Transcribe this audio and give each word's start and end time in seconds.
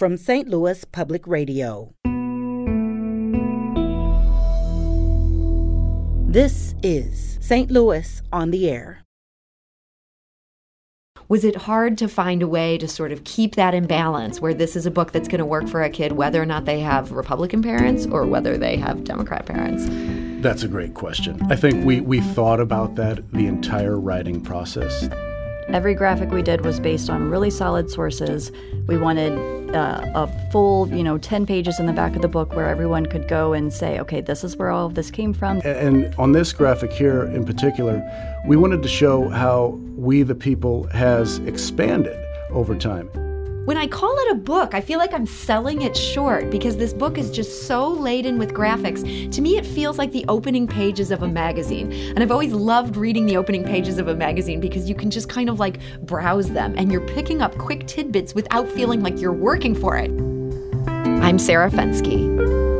from 0.00 0.16
St. 0.16 0.48
Louis 0.48 0.82
Public 0.86 1.26
Radio. 1.26 1.92
This 6.26 6.74
is 6.82 7.36
St. 7.42 7.70
Louis 7.70 8.22
on 8.32 8.50
the 8.50 8.70
Air. 8.70 9.04
Was 11.28 11.44
it 11.44 11.54
hard 11.54 11.98
to 11.98 12.08
find 12.08 12.40
a 12.40 12.48
way 12.48 12.78
to 12.78 12.88
sort 12.88 13.12
of 13.12 13.24
keep 13.24 13.56
that 13.56 13.74
in 13.74 13.86
balance 13.86 14.40
where 14.40 14.54
this 14.54 14.74
is 14.74 14.86
a 14.86 14.90
book 14.90 15.12
that's 15.12 15.28
going 15.28 15.40
to 15.40 15.44
work 15.44 15.68
for 15.68 15.82
a 15.82 15.90
kid 15.90 16.12
whether 16.12 16.40
or 16.40 16.46
not 16.46 16.64
they 16.64 16.80
have 16.80 17.12
Republican 17.12 17.62
parents 17.62 18.06
or 18.06 18.24
whether 18.24 18.56
they 18.56 18.78
have 18.78 19.04
Democrat 19.04 19.44
parents? 19.44 19.84
That's 20.42 20.62
a 20.62 20.68
great 20.68 20.94
question. 20.94 21.38
I 21.52 21.56
think 21.56 21.84
we, 21.84 22.00
we 22.00 22.22
thought 22.22 22.60
about 22.60 22.94
that 22.94 23.32
the 23.32 23.44
entire 23.44 24.00
writing 24.00 24.40
process. 24.40 25.10
Every 25.72 25.94
graphic 25.94 26.32
we 26.32 26.42
did 26.42 26.64
was 26.64 26.80
based 26.80 27.08
on 27.08 27.30
really 27.30 27.48
solid 27.48 27.90
sources. 27.90 28.50
We 28.88 28.98
wanted 28.98 29.32
uh, 29.72 30.04
a 30.16 30.50
full, 30.50 30.88
you 30.88 31.04
know, 31.04 31.16
10 31.16 31.46
pages 31.46 31.78
in 31.78 31.86
the 31.86 31.92
back 31.92 32.16
of 32.16 32.22
the 32.22 32.28
book 32.28 32.56
where 32.56 32.68
everyone 32.68 33.06
could 33.06 33.28
go 33.28 33.52
and 33.52 33.72
say, 33.72 34.00
okay, 34.00 34.20
this 34.20 34.42
is 34.42 34.56
where 34.56 34.70
all 34.70 34.86
of 34.86 34.96
this 34.96 35.12
came 35.12 35.32
from. 35.32 35.60
And 35.64 36.12
on 36.16 36.32
this 36.32 36.52
graphic 36.52 36.92
here 36.92 37.22
in 37.22 37.44
particular, 37.44 38.02
we 38.48 38.56
wanted 38.56 38.82
to 38.82 38.88
show 38.88 39.28
how 39.28 39.78
We 39.94 40.24
the 40.24 40.34
People 40.34 40.88
has 40.88 41.38
expanded 41.38 42.18
over 42.50 42.74
time. 42.74 43.29
When 43.66 43.76
I 43.76 43.86
call 43.86 44.16
it 44.20 44.32
a 44.32 44.34
book, 44.36 44.74
I 44.74 44.80
feel 44.80 44.98
like 44.98 45.12
I'm 45.12 45.26
selling 45.26 45.82
it 45.82 45.94
short 45.94 46.50
because 46.50 46.78
this 46.78 46.94
book 46.94 47.18
is 47.18 47.30
just 47.30 47.64
so 47.66 47.88
laden 47.88 48.38
with 48.38 48.54
graphics. 48.54 49.30
To 49.32 49.42
me, 49.42 49.58
it 49.58 49.66
feels 49.66 49.98
like 49.98 50.12
the 50.12 50.24
opening 50.28 50.66
pages 50.66 51.10
of 51.10 51.22
a 51.22 51.28
magazine. 51.28 51.92
And 51.92 52.20
I've 52.20 52.30
always 52.30 52.54
loved 52.54 52.96
reading 52.96 53.26
the 53.26 53.36
opening 53.36 53.62
pages 53.62 53.98
of 53.98 54.08
a 54.08 54.14
magazine 54.14 54.60
because 54.60 54.88
you 54.88 54.94
can 54.94 55.10
just 55.10 55.28
kind 55.28 55.50
of 55.50 55.60
like 55.60 55.78
browse 56.00 56.50
them 56.50 56.74
and 56.78 56.90
you're 56.90 57.06
picking 57.06 57.42
up 57.42 57.56
quick 57.58 57.86
tidbits 57.86 58.34
without 58.34 58.66
feeling 58.66 59.02
like 59.02 59.20
you're 59.20 59.32
working 59.32 59.74
for 59.74 59.98
it. 59.98 60.10
I'm 61.22 61.38
Sarah 61.38 61.70
Fenske. 61.70 62.79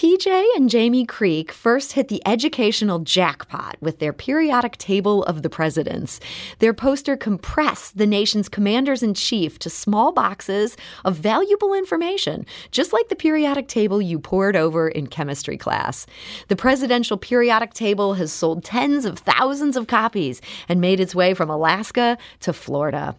PJ 0.00 0.46
and 0.56 0.70
Jamie 0.70 1.04
Creek 1.04 1.52
first 1.52 1.92
hit 1.92 2.08
the 2.08 2.26
educational 2.26 3.00
jackpot 3.00 3.76
with 3.82 3.98
their 3.98 4.14
periodic 4.14 4.78
table 4.78 5.22
of 5.24 5.42
the 5.42 5.50
presidents. 5.50 6.20
Their 6.58 6.72
poster 6.72 7.18
compressed 7.18 7.98
the 7.98 8.06
nation's 8.06 8.48
commanders 8.48 9.02
in 9.02 9.12
chief 9.12 9.58
to 9.58 9.68
small 9.68 10.10
boxes 10.10 10.74
of 11.04 11.16
valuable 11.16 11.74
information, 11.74 12.46
just 12.70 12.94
like 12.94 13.10
the 13.10 13.14
periodic 13.14 13.68
table 13.68 14.00
you 14.00 14.18
poured 14.18 14.56
over 14.56 14.88
in 14.88 15.06
chemistry 15.06 15.58
class. 15.58 16.06
The 16.48 16.56
presidential 16.56 17.18
periodic 17.18 17.74
table 17.74 18.14
has 18.14 18.32
sold 18.32 18.64
tens 18.64 19.04
of 19.04 19.18
thousands 19.18 19.76
of 19.76 19.86
copies 19.86 20.40
and 20.66 20.80
made 20.80 21.00
its 21.00 21.14
way 21.14 21.34
from 21.34 21.50
Alaska 21.50 22.16
to 22.40 22.54
Florida. 22.54 23.16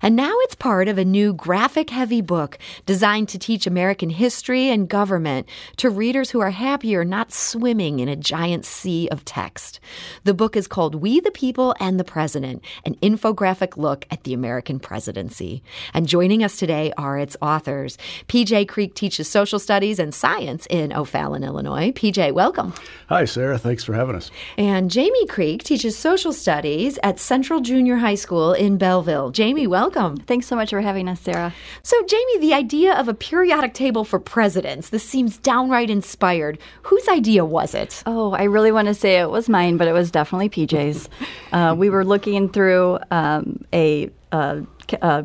And 0.00 0.14
now 0.14 0.34
it's 0.42 0.54
part 0.54 0.86
of 0.86 0.96
a 0.96 1.04
new 1.04 1.32
graphic 1.32 1.90
heavy 1.90 2.20
book 2.20 2.56
designed 2.86 3.28
to 3.30 3.38
teach 3.40 3.66
American 3.66 4.10
history 4.10 4.68
and 4.68 4.88
government 4.88 5.48
to 5.78 5.90
readers 5.90 6.19
readers 6.20 6.30
who 6.32 6.40
are 6.40 6.50
happier 6.50 7.02
not 7.02 7.32
swimming 7.32 7.98
in 7.98 8.06
a 8.06 8.14
giant 8.14 8.66
sea 8.66 9.08
of 9.10 9.24
text. 9.24 9.80
The 10.24 10.34
book 10.34 10.54
is 10.54 10.68
called 10.68 10.96
We 10.96 11.18
the 11.18 11.30
People 11.30 11.74
and 11.80 11.98
the 11.98 12.04
President, 12.04 12.62
an 12.84 12.96
infographic 12.96 13.78
look 13.78 14.04
at 14.10 14.24
the 14.24 14.34
American 14.34 14.78
presidency. 14.78 15.62
And 15.94 16.06
joining 16.06 16.44
us 16.44 16.58
today 16.58 16.92
are 16.98 17.18
its 17.18 17.38
authors. 17.40 17.96
PJ 18.28 18.68
Creek 18.68 18.94
teaches 18.94 19.30
social 19.30 19.58
studies 19.58 19.98
and 19.98 20.14
science 20.14 20.66
in 20.68 20.92
O'Fallon, 20.92 21.42
Illinois. 21.42 21.90
PJ, 21.92 22.34
welcome. 22.34 22.74
Hi, 23.08 23.24
Sarah. 23.24 23.56
Thanks 23.56 23.82
for 23.82 23.94
having 23.94 24.14
us. 24.14 24.30
And 24.58 24.90
Jamie 24.90 25.26
Creek 25.26 25.64
teaches 25.64 25.96
social 25.96 26.34
studies 26.34 26.98
at 27.02 27.18
Central 27.18 27.60
Junior 27.60 27.96
High 27.96 28.16
School 28.16 28.52
in 28.52 28.76
Belleville. 28.76 29.30
Jamie, 29.30 29.66
welcome. 29.66 30.18
Thanks 30.18 30.46
so 30.46 30.54
much 30.54 30.68
for 30.68 30.82
having 30.82 31.08
us, 31.08 31.20
Sarah. 31.20 31.54
So, 31.82 31.96
Jamie, 32.04 32.40
the 32.40 32.52
idea 32.52 32.94
of 32.94 33.08
a 33.08 33.14
periodic 33.14 33.72
table 33.72 34.04
for 34.04 34.18
presidents, 34.18 34.90
this 34.90 35.02
seems 35.02 35.38
downright 35.38 35.88
insane 35.88 36.09
inspired. 36.10 36.58
Whose 36.82 37.06
idea 37.08 37.44
was 37.44 37.72
it? 37.72 38.02
Oh, 38.04 38.32
I 38.32 38.44
really 38.44 38.72
want 38.72 38.88
to 38.88 38.94
say 38.94 39.20
it 39.20 39.30
was 39.30 39.48
mine, 39.48 39.76
but 39.76 39.86
it 39.86 39.92
was 39.92 40.10
definitely 40.10 40.48
PJ's. 40.48 41.08
uh, 41.52 41.74
we 41.78 41.88
were 41.88 42.04
looking 42.04 42.48
through 42.48 42.98
um, 43.12 43.64
a, 43.72 44.10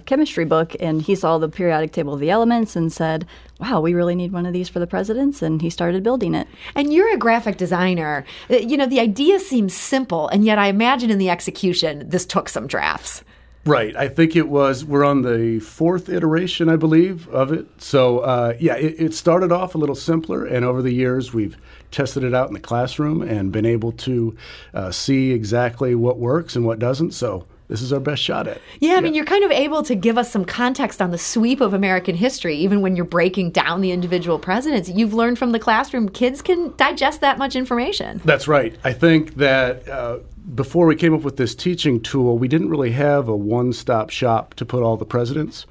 chemistry 0.06 0.46
book, 0.46 0.76
and 0.80 1.02
he 1.02 1.16
saw 1.16 1.40
the 1.40 1.50
periodic 1.50 1.92
table 1.92 2.14
of 2.14 2.20
the 2.20 2.30
elements 2.30 2.76
and 2.76 2.94
said, 2.94 3.26
wow, 3.60 3.82
we 3.82 3.96
really 3.96 4.14
need 4.14 4.32
one 4.32 4.46
of 4.46 4.54
these 4.54 4.70
for 4.70 4.80
the 4.80 4.86
presidents. 4.86 5.42
And 5.42 5.60
he 5.60 5.72
started 5.72 6.04
building 6.04 6.36
it. 6.36 6.48
And 6.76 6.94
you're 6.94 7.14
a 7.14 7.18
graphic 7.18 7.58
designer. 7.58 8.26
Uh, 8.48 8.58
you 8.58 8.78
know, 8.78 8.86
the 8.86 9.00
idea 9.00 9.40
seems 9.40 9.74
simple, 9.74 10.28
and 10.28 10.46
yet 10.46 10.60
I 10.60 10.68
imagine 10.68 11.10
in 11.10 11.18
the 11.18 11.32
execution, 11.32 12.08
this 12.08 12.28
took 12.28 12.48
some 12.48 12.68
drafts. 12.68 13.24
Right. 13.66 13.96
I 13.96 14.08
think 14.10 14.36
it 14.36 14.48
was, 14.48 14.86
we're 14.86 15.04
on 15.04 15.24
the 15.24 15.60
fourth 15.60 16.08
iteration, 16.08 16.70
I 16.70 16.76
believe, 16.76 17.28
of 17.30 17.52
it. 17.52 17.68
So, 17.82 18.20
uh, 18.20 18.54
yeah, 18.60 18.76
it, 18.76 18.96
it, 19.00 19.14
started 19.16 19.52
off 19.52 19.74
a 19.74 19.80
little 19.80 19.96
simpler, 19.96 20.46
and 20.46 20.64
over 20.64 20.84
the 20.84 20.94
years, 20.94 21.34
we've 21.34 21.58
tested 21.90 22.24
it 22.24 22.36
out 22.36 22.48
in 22.48 22.54
the 22.54 22.60
classroom 22.60 23.24
and 23.24 23.52
been 23.52 23.66
able 23.66 23.92
to 23.94 24.38
uh, 24.76 24.92
see 24.92 25.32
exactly 25.32 25.96
what 25.96 26.20
works 26.20 26.56
and 26.56 26.66
what 26.66 26.78
doesn't. 26.78 27.12
So, 27.12 27.48
this 27.68 27.82
is 27.82 27.92
our 27.92 28.00
best 28.00 28.22
shot 28.22 28.48
at 28.48 28.58
it. 28.58 28.62
Yeah, 28.80 28.92
I 28.92 28.94
yeah. 28.96 29.02
mean, 29.02 29.16
you're 29.16 29.26
kind 29.26 29.44
of 29.44 29.52
able 29.52 29.82
to 29.84 29.96
give 29.96 30.18
us 30.18 30.32
some 30.32 30.46
context 30.46 31.02
on 31.02 31.10
the 31.12 31.18
sweep 31.18 31.62
of 31.62 31.74
American 31.74 32.16
history, 32.16 32.56
even 32.58 32.82
when 32.82 32.96
you're 32.96 33.06
breaking 33.06 33.52
down 33.52 33.82
the 33.82 33.92
individual 33.92 34.38
presidents. 34.38 34.88
You've 34.88 35.14
learned 35.14 35.40
from 35.40 35.52
the 35.52 35.60
classroom, 35.60 36.10
kids 36.10 36.42
can 36.44 36.76
digest 36.78 37.22
that 37.22 37.40
much 37.40 37.56
information. 37.56 38.22
That's 38.24 38.48
right. 38.48 38.78
I 38.84 38.94
think 38.94 39.36
that 39.36 39.88
uh, 39.90 40.20
before 40.54 40.86
we 40.86 40.96
came 40.96 41.14
up 41.14 41.22
with 41.22 41.38
this 41.38 41.56
teaching 41.56 42.00
tool, 42.00 42.38
we 42.38 42.48
didn't 42.48 42.70
really 42.70 42.92
have 42.92 43.28
a 43.28 43.36
one 43.36 43.74
stop 43.74 44.10
shop 44.10 44.54
to 44.56 44.66
put 44.66 44.84
all 44.84 44.98
the 44.98 45.06
presidents 45.06 45.66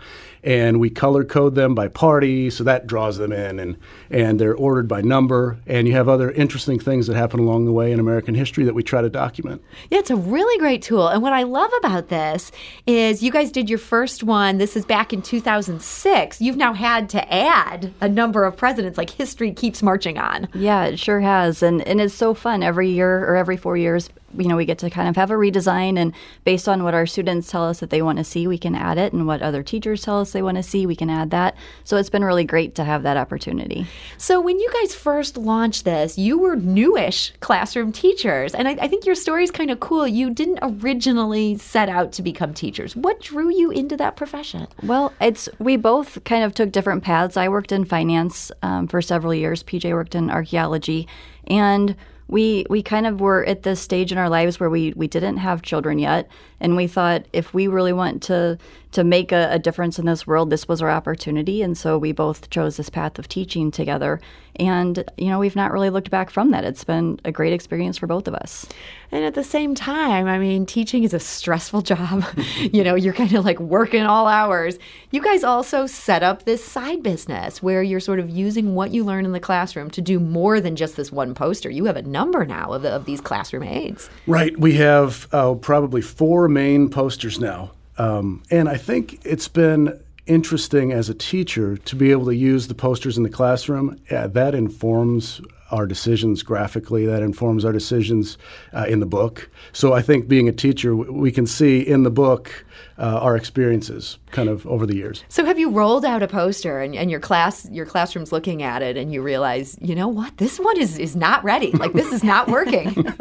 and 0.45 0.79
we 0.79 0.91
color 0.91 1.25
code 1.25 1.55
them 1.55 1.75
by 1.75 1.89
party, 1.89 2.51
so 2.51 2.63
that 2.65 2.87
draws 2.87 3.17
them 3.17 3.33
in, 3.33 3.59
and 3.59 3.77
and 4.11 4.39
they're 4.39 4.55
ordered 4.55 4.87
by 4.87 5.01
number. 5.01 5.59
And 5.67 5.89
you 5.89 5.95
have 5.95 6.09
other 6.09 6.31
interesting 6.31 6.79
things 6.79 7.07
that 7.07 7.17
happen 7.17 7.41
along 7.41 7.65
the 7.65 7.73
way 7.73 7.91
in 7.91 7.99
American 7.99 8.35
history 8.35 8.65
that 8.65 8.75
we 8.75 8.83
try 8.83 9.01
to 9.01 9.09
document. 9.09 9.63
Yeah, 9.91 9.99
it's 9.99 10.11
a 10.11 10.17
really 10.17 10.59
great 10.59 10.83
tool. 10.83 11.09
And 11.09 11.23
what 11.23 11.33
I 11.33 11.45
love 11.45 11.71
about 11.79 12.09
this 12.09 12.53
is 12.87 13.23
you 13.23 13.33
guys 13.33 13.51
did 13.51 13.71
your 13.71 13.79
first 13.79 14.23
one. 14.23 14.59
This 14.59 14.77
is 14.77 14.85
back 14.85 15.13
in 15.15 15.23
2006. 15.23 16.41
You've 16.41 16.57
now 16.57 16.75
had 16.75 17.09
to 17.11 17.33
add 17.33 17.93
a 18.03 18.09
number 18.09 18.45
of 18.45 18.57
presidents. 18.57 18.99
Like 18.99 19.11
history 19.11 19.51
keeps 19.53 19.83
marching 19.83 20.19
on. 20.19 20.49
Yeah, 20.55 20.85
it 20.85 20.99
sure 20.99 21.21
has, 21.21 21.63
and 21.63 21.81
and 21.89 22.01
it's 22.01 22.15
so 22.15 22.35
fun 22.35 22.63
every 22.63 22.91
year 22.91 23.25
or 23.25 23.37
every 23.37 23.57
four 23.57 23.79
years 23.79 24.11
you 24.39 24.49
know 24.49 24.57
we 24.57 24.65
get 24.65 24.79
to 24.79 24.91
kind 24.91 25.09
of 25.09 25.17
have 25.17 25.31
a 25.31 25.35
redesign 25.35 25.99
and 25.99 26.13
based 26.45 26.69
on 26.69 26.83
what 26.83 26.95
our 26.95 27.07
students 27.07 27.51
tell 27.51 27.65
us 27.65 27.81
that 27.81 27.91
they 27.91 28.03
want 28.03 28.19
to 28.19 28.25
see 28.25 28.47
we 28.47 28.59
can 28.59 28.75
add 28.75 28.99
it 28.99 29.13
and 29.13 29.27
what 29.27 29.43
other 29.43 29.63
teachers 29.63 30.03
tell 30.03 30.21
us 30.21 30.33
they 30.33 30.43
want 30.43 30.57
to 30.57 30.63
see 30.63 30.87
we 30.87 30.97
can 30.97 31.11
add 31.11 31.31
that. 31.31 31.57
So 31.85 31.97
it's 31.97 32.11
been 32.11 32.25
really 32.25 32.45
great 32.45 32.75
to 32.77 32.85
have 32.85 33.03
that 33.03 33.17
opportunity. 33.17 33.87
So 34.19 34.41
when 34.41 34.59
you 34.59 34.71
guys 34.73 34.95
first 34.95 35.37
launched 35.37 35.85
this 35.85 36.19
you 36.19 36.39
were 36.39 36.57
newish 36.57 37.33
classroom 37.41 37.93
teachers 37.93 38.55
and 38.55 38.69
i, 38.69 38.73
I 38.73 38.89
think 38.89 39.07
your 39.07 39.15
story 39.15 39.45
is 39.45 39.51
kind 39.51 39.71
of 39.71 39.81
cool. 39.81 40.07
You 40.07 40.31
didn't 40.31 40.59
originally 40.63 41.57
set 41.59 41.89
out 41.89 42.13
to 42.13 42.23
become 42.23 42.55
teachers. 42.55 42.97
What 42.97 43.21
drew 43.21 43.51
you 43.51 43.71
into 43.71 43.97
that 43.97 44.17
profession? 44.17 44.67
Well 44.83 45.13
it's 45.21 45.49
we 45.59 45.77
both 45.77 46.23
kind 46.25 46.45
of 46.45 46.55
took 46.55 46.73
different 46.73 47.05
paths. 47.05 47.37
I 47.37 47.49
worked 47.49 47.73
in 47.73 47.85
finance 47.85 48.51
um, 48.63 48.89
for 48.89 49.01
several 49.01 49.35
years. 49.35 49.63
Pj 49.63 49.93
worked 49.93 50.15
in 50.15 50.31
archaeology. 50.31 51.07
And 51.47 51.97
we 52.29 52.65
we 52.71 52.83
kind 52.83 53.07
of 53.07 53.21
were 53.21 53.45
at 53.45 53.63
this 53.63 53.81
stage 53.81 54.11
in 54.13 54.19
our 54.19 54.29
lives 54.29 54.59
where 54.59 54.71
we 54.71 54.93
we 54.97 55.07
didn't 55.07 55.37
have 55.39 55.63
children 55.63 55.99
yet 55.99 56.29
and 56.65 56.77
we 56.77 56.87
thought 56.87 57.27
if 57.35 57.53
we 57.53 57.69
really 57.69 57.93
want 57.93 58.23
to 58.23 58.59
to 58.93 59.05
make 59.05 59.33
a, 59.33 59.49
a, 59.51 59.59
difference 59.59 59.99
in 59.99 60.07
this 60.07 60.25
world 60.25 60.51
this 60.51 60.69
was 60.69 60.81
our 60.81 60.89
opportunity. 60.89 61.63
And 61.63 61.77
so 61.77 61.99
we 61.99 62.13
both 62.13 62.49
chose 62.49 62.77
this 62.77 62.89
path 62.89 63.19
of 63.19 63.27
teaching 63.27 63.73
together. 63.73 64.21
And 64.57 65.03
you 65.19 65.27
know 65.27 65.41
we've 65.41 65.57
not 65.57 65.73
really 65.73 65.91
looked 65.91 66.11
back 66.11 66.31
from 66.31 66.53
that. 66.53 66.65
It's 66.65 66.85
been 66.85 67.19
a 67.25 67.33
great 67.33 67.53
experience 67.53 67.99
for 67.99 68.07
both 68.07 68.29
of 68.29 68.35
us. 68.35 68.67
And 69.11 69.25
at 69.25 69.35
the 69.35 69.45
same 69.45 69.75
time 69.75 70.27
i 70.27 70.39
mean 70.39 70.65
teaching 70.65 71.05
is 71.05 71.13
a 71.13 71.21
stressful 71.21 71.83
job. 71.93 72.25
You 72.61 72.83
know 72.83 72.95
you're 72.95 73.13
kind 73.13 73.35
of 73.35 73.45
like 73.45 73.61
working 73.61 74.05
all 74.05 74.27
hours. 74.27 74.79
You 75.11 75.21
guys 75.21 75.45
also 75.45 75.87
set 75.87 76.23
up 76.23 76.45
this 76.45 76.65
side 76.65 77.03
business 77.03 77.63
where 77.63 77.83
you're 77.83 78.01
sort 78.01 78.21
of 78.21 78.31
using 78.31 78.75
what 78.75 78.93
you 78.93 79.05
learn 79.05 79.27
in 79.27 79.33
the 79.33 79.41
classroom 79.41 79.91
to 79.91 80.01
do 80.01 80.19
more 80.19 80.61
than 80.61 80.77
just 80.77 80.97
this 80.97 81.13
one 81.13 81.35
poster. 81.35 81.69
You 81.69 81.85
have 81.87 81.97
a 81.97 82.03
number 82.03 82.47
now 82.47 82.73
of, 82.73 82.85
of 82.85 83.05
these 83.05 83.21
classroom 83.21 83.65
aids. 83.65 84.09
Right. 84.27 84.59
We 84.59 84.75
have 84.75 85.27
uh, 85.33 85.55
probably 85.55 86.01
four 86.01 86.49
main 86.55 86.89
posters 86.89 87.39
now. 87.39 87.73
Um, 87.99 88.43
and 88.51 88.69
I 88.69 88.77
think 88.77 89.21
it's 89.25 89.49
been 89.49 90.01
interesting 90.27 90.93
as 90.93 91.09
a 91.09 91.15
teacher 91.15 91.77
to 91.77 91.97
be 91.97 92.11
able 92.11 92.25
to 92.27 92.35
use 92.35 92.69
the 92.69 92.75
posters 92.75 93.17
in 93.17 93.23
the 93.23 93.29
classroom. 93.29 94.01
Uh, 94.11 94.27
that 94.29 94.55
informs 94.55 95.41
our 95.71 95.87
decisions 95.87 96.43
graphically, 96.43 97.05
that 97.05 97.23
informs 97.23 97.65
our 97.65 97.73
decisions 97.73 98.39
uh, 98.73 98.87
in 98.89 99.01
the 99.01 99.07
book. 99.07 99.51
So 99.73 99.93
I 99.93 100.03
think 100.03 100.29
being 100.29 100.49
a 100.49 100.53
teacher, 100.53 100.95
we 100.95 101.33
can 101.33 101.47
see 101.47 101.81
in 101.81 102.05
the 102.05 102.11
book 102.11 102.65
uh, 102.97 103.19
our 103.21 103.37
experiences 103.37 104.19
kind 104.31 104.49
of 104.49 104.67
over 104.67 104.87
the 104.87 104.95
years. 104.95 105.25
So 105.29 105.45
have 105.45 105.59
you 105.59 105.71
rolled 105.71 106.05
out 106.05 106.23
a 106.23 106.29
poster 106.29 106.81
and, 106.81 106.95
and 106.95 107.11
your 107.11 107.21
class 107.21 107.69
your 107.71 107.87
classroom's 107.87 108.31
looking 108.31 108.63
at 108.63 108.83
it 108.83 108.97
and 108.97 109.13
you 109.13 109.21
realize, 109.21 109.77
you 109.81 109.95
know 109.95 110.09
what, 110.09 110.37
this 110.37 110.61
one 110.61 110.79
is, 110.79 110.99
is 110.99 111.17
not 111.17 111.43
ready. 111.43 111.73
Like 111.73 111.93
this 111.93 112.13
is 112.13 112.23
not 112.23 112.49
working. 112.49 112.95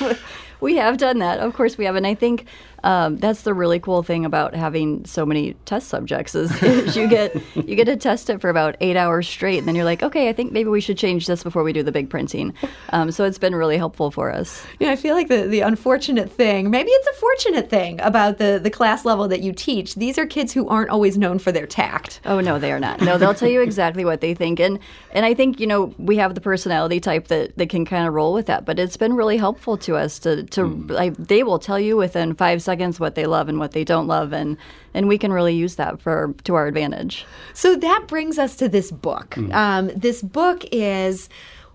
we 0.60 0.76
have 0.76 0.98
done 0.98 1.18
that. 1.18 1.40
Of 1.40 1.54
course, 1.54 1.78
we 1.78 1.84
have, 1.84 1.96
and 1.96 2.06
I 2.06 2.14
think 2.14 2.46
um, 2.82 3.18
that's 3.18 3.42
the 3.42 3.54
really 3.54 3.78
cool 3.78 4.02
thing 4.02 4.24
about 4.24 4.54
having 4.54 5.04
so 5.04 5.26
many 5.26 5.54
test 5.64 5.88
subjects 5.88 6.34
is, 6.34 6.62
is 6.62 6.96
you 6.96 7.08
get 7.08 7.34
you 7.54 7.76
get 7.76 7.84
to 7.84 7.96
test 7.96 8.30
it 8.30 8.40
for 8.40 8.48
about 8.48 8.76
eight 8.80 8.96
hours 8.96 9.28
straight, 9.28 9.58
and 9.58 9.68
then 9.68 9.74
you're 9.74 9.84
like, 9.84 10.02
okay, 10.02 10.28
I 10.28 10.32
think 10.32 10.52
maybe 10.52 10.70
we 10.70 10.80
should 10.80 10.98
change 10.98 11.26
this 11.26 11.42
before 11.42 11.62
we 11.62 11.72
do 11.72 11.82
the 11.82 11.92
big 11.92 12.08
printing. 12.08 12.54
Um, 12.90 13.10
so 13.10 13.24
it's 13.24 13.38
been 13.38 13.54
really 13.54 13.76
helpful 13.76 14.10
for 14.10 14.30
us. 14.30 14.64
Yeah, 14.78 14.90
I 14.90 14.96
feel 14.96 15.14
like 15.14 15.28
the 15.28 15.42
the 15.42 15.60
unfortunate 15.60 16.30
thing, 16.30 16.70
maybe 16.70 16.90
it's 16.90 17.08
a 17.08 17.20
fortunate 17.20 17.70
thing 17.70 18.00
about 18.00 18.38
the 18.38 18.60
the 18.62 18.70
class 18.70 19.04
level 19.04 19.28
that 19.28 19.40
you 19.40 19.52
teach. 19.52 19.94
These 19.94 20.18
are 20.18 20.26
kids 20.26 20.52
who 20.52 20.68
aren't 20.68 20.90
always 20.90 21.18
known 21.18 21.38
for 21.38 21.52
their 21.52 21.66
tact. 21.66 22.20
Oh 22.24 22.40
no, 22.40 22.58
they 22.58 22.72
are 22.72 22.80
not. 22.80 23.00
No, 23.00 23.18
they'll 23.18 23.34
tell 23.34 23.48
you 23.48 23.60
exactly 23.60 24.04
what 24.04 24.20
they 24.20 24.34
think, 24.34 24.60
and 24.60 24.78
and 25.12 25.26
I 25.26 25.34
think 25.34 25.60
you 25.60 25.66
know 25.66 25.94
we 25.98 26.16
have 26.16 26.34
the 26.34 26.40
personality 26.40 27.00
type 27.00 27.28
that 27.28 27.56
that 27.56 27.68
can 27.68 27.84
kind 27.84 28.06
of 28.06 28.14
roll 28.14 28.32
with 28.32 28.46
that. 28.46 28.64
But 28.64 28.78
it's 28.78 28.96
been 28.96 29.14
really 29.14 29.36
helpful 29.36 29.76
to 29.78 29.96
us 29.96 30.18
to 30.20 30.44
to 30.44 30.62
mm. 30.62 30.90
like, 30.90 31.16
they 31.16 31.42
will 31.42 31.58
tell 31.58 31.78
you 31.78 31.96
within 31.96 32.34
five 32.34 32.62
seconds 32.70 33.00
what 33.00 33.14
they 33.14 33.26
love 33.26 33.48
and 33.48 33.58
what 33.58 33.72
they 33.72 33.84
don't 33.84 34.06
love, 34.06 34.32
and 34.32 34.56
and 34.94 35.08
we 35.08 35.18
can 35.18 35.32
really 35.32 35.54
use 35.54 35.76
that 35.76 36.00
for 36.00 36.34
to 36.44 36.54
our 36.54 36.66
advantage. 36.66 37.26
So 37.54 37.76
that 37.76 38.04
brings 38.06 38.38
us 38.38 38.56
to 38.56 38.68
this 38.68 38.90
book. 38.90 39.30
Mm. 39.30 39.52
Um, 39.54 39.90
this 39.96 40.22
book 40.22 40.64
is 40.72 41.28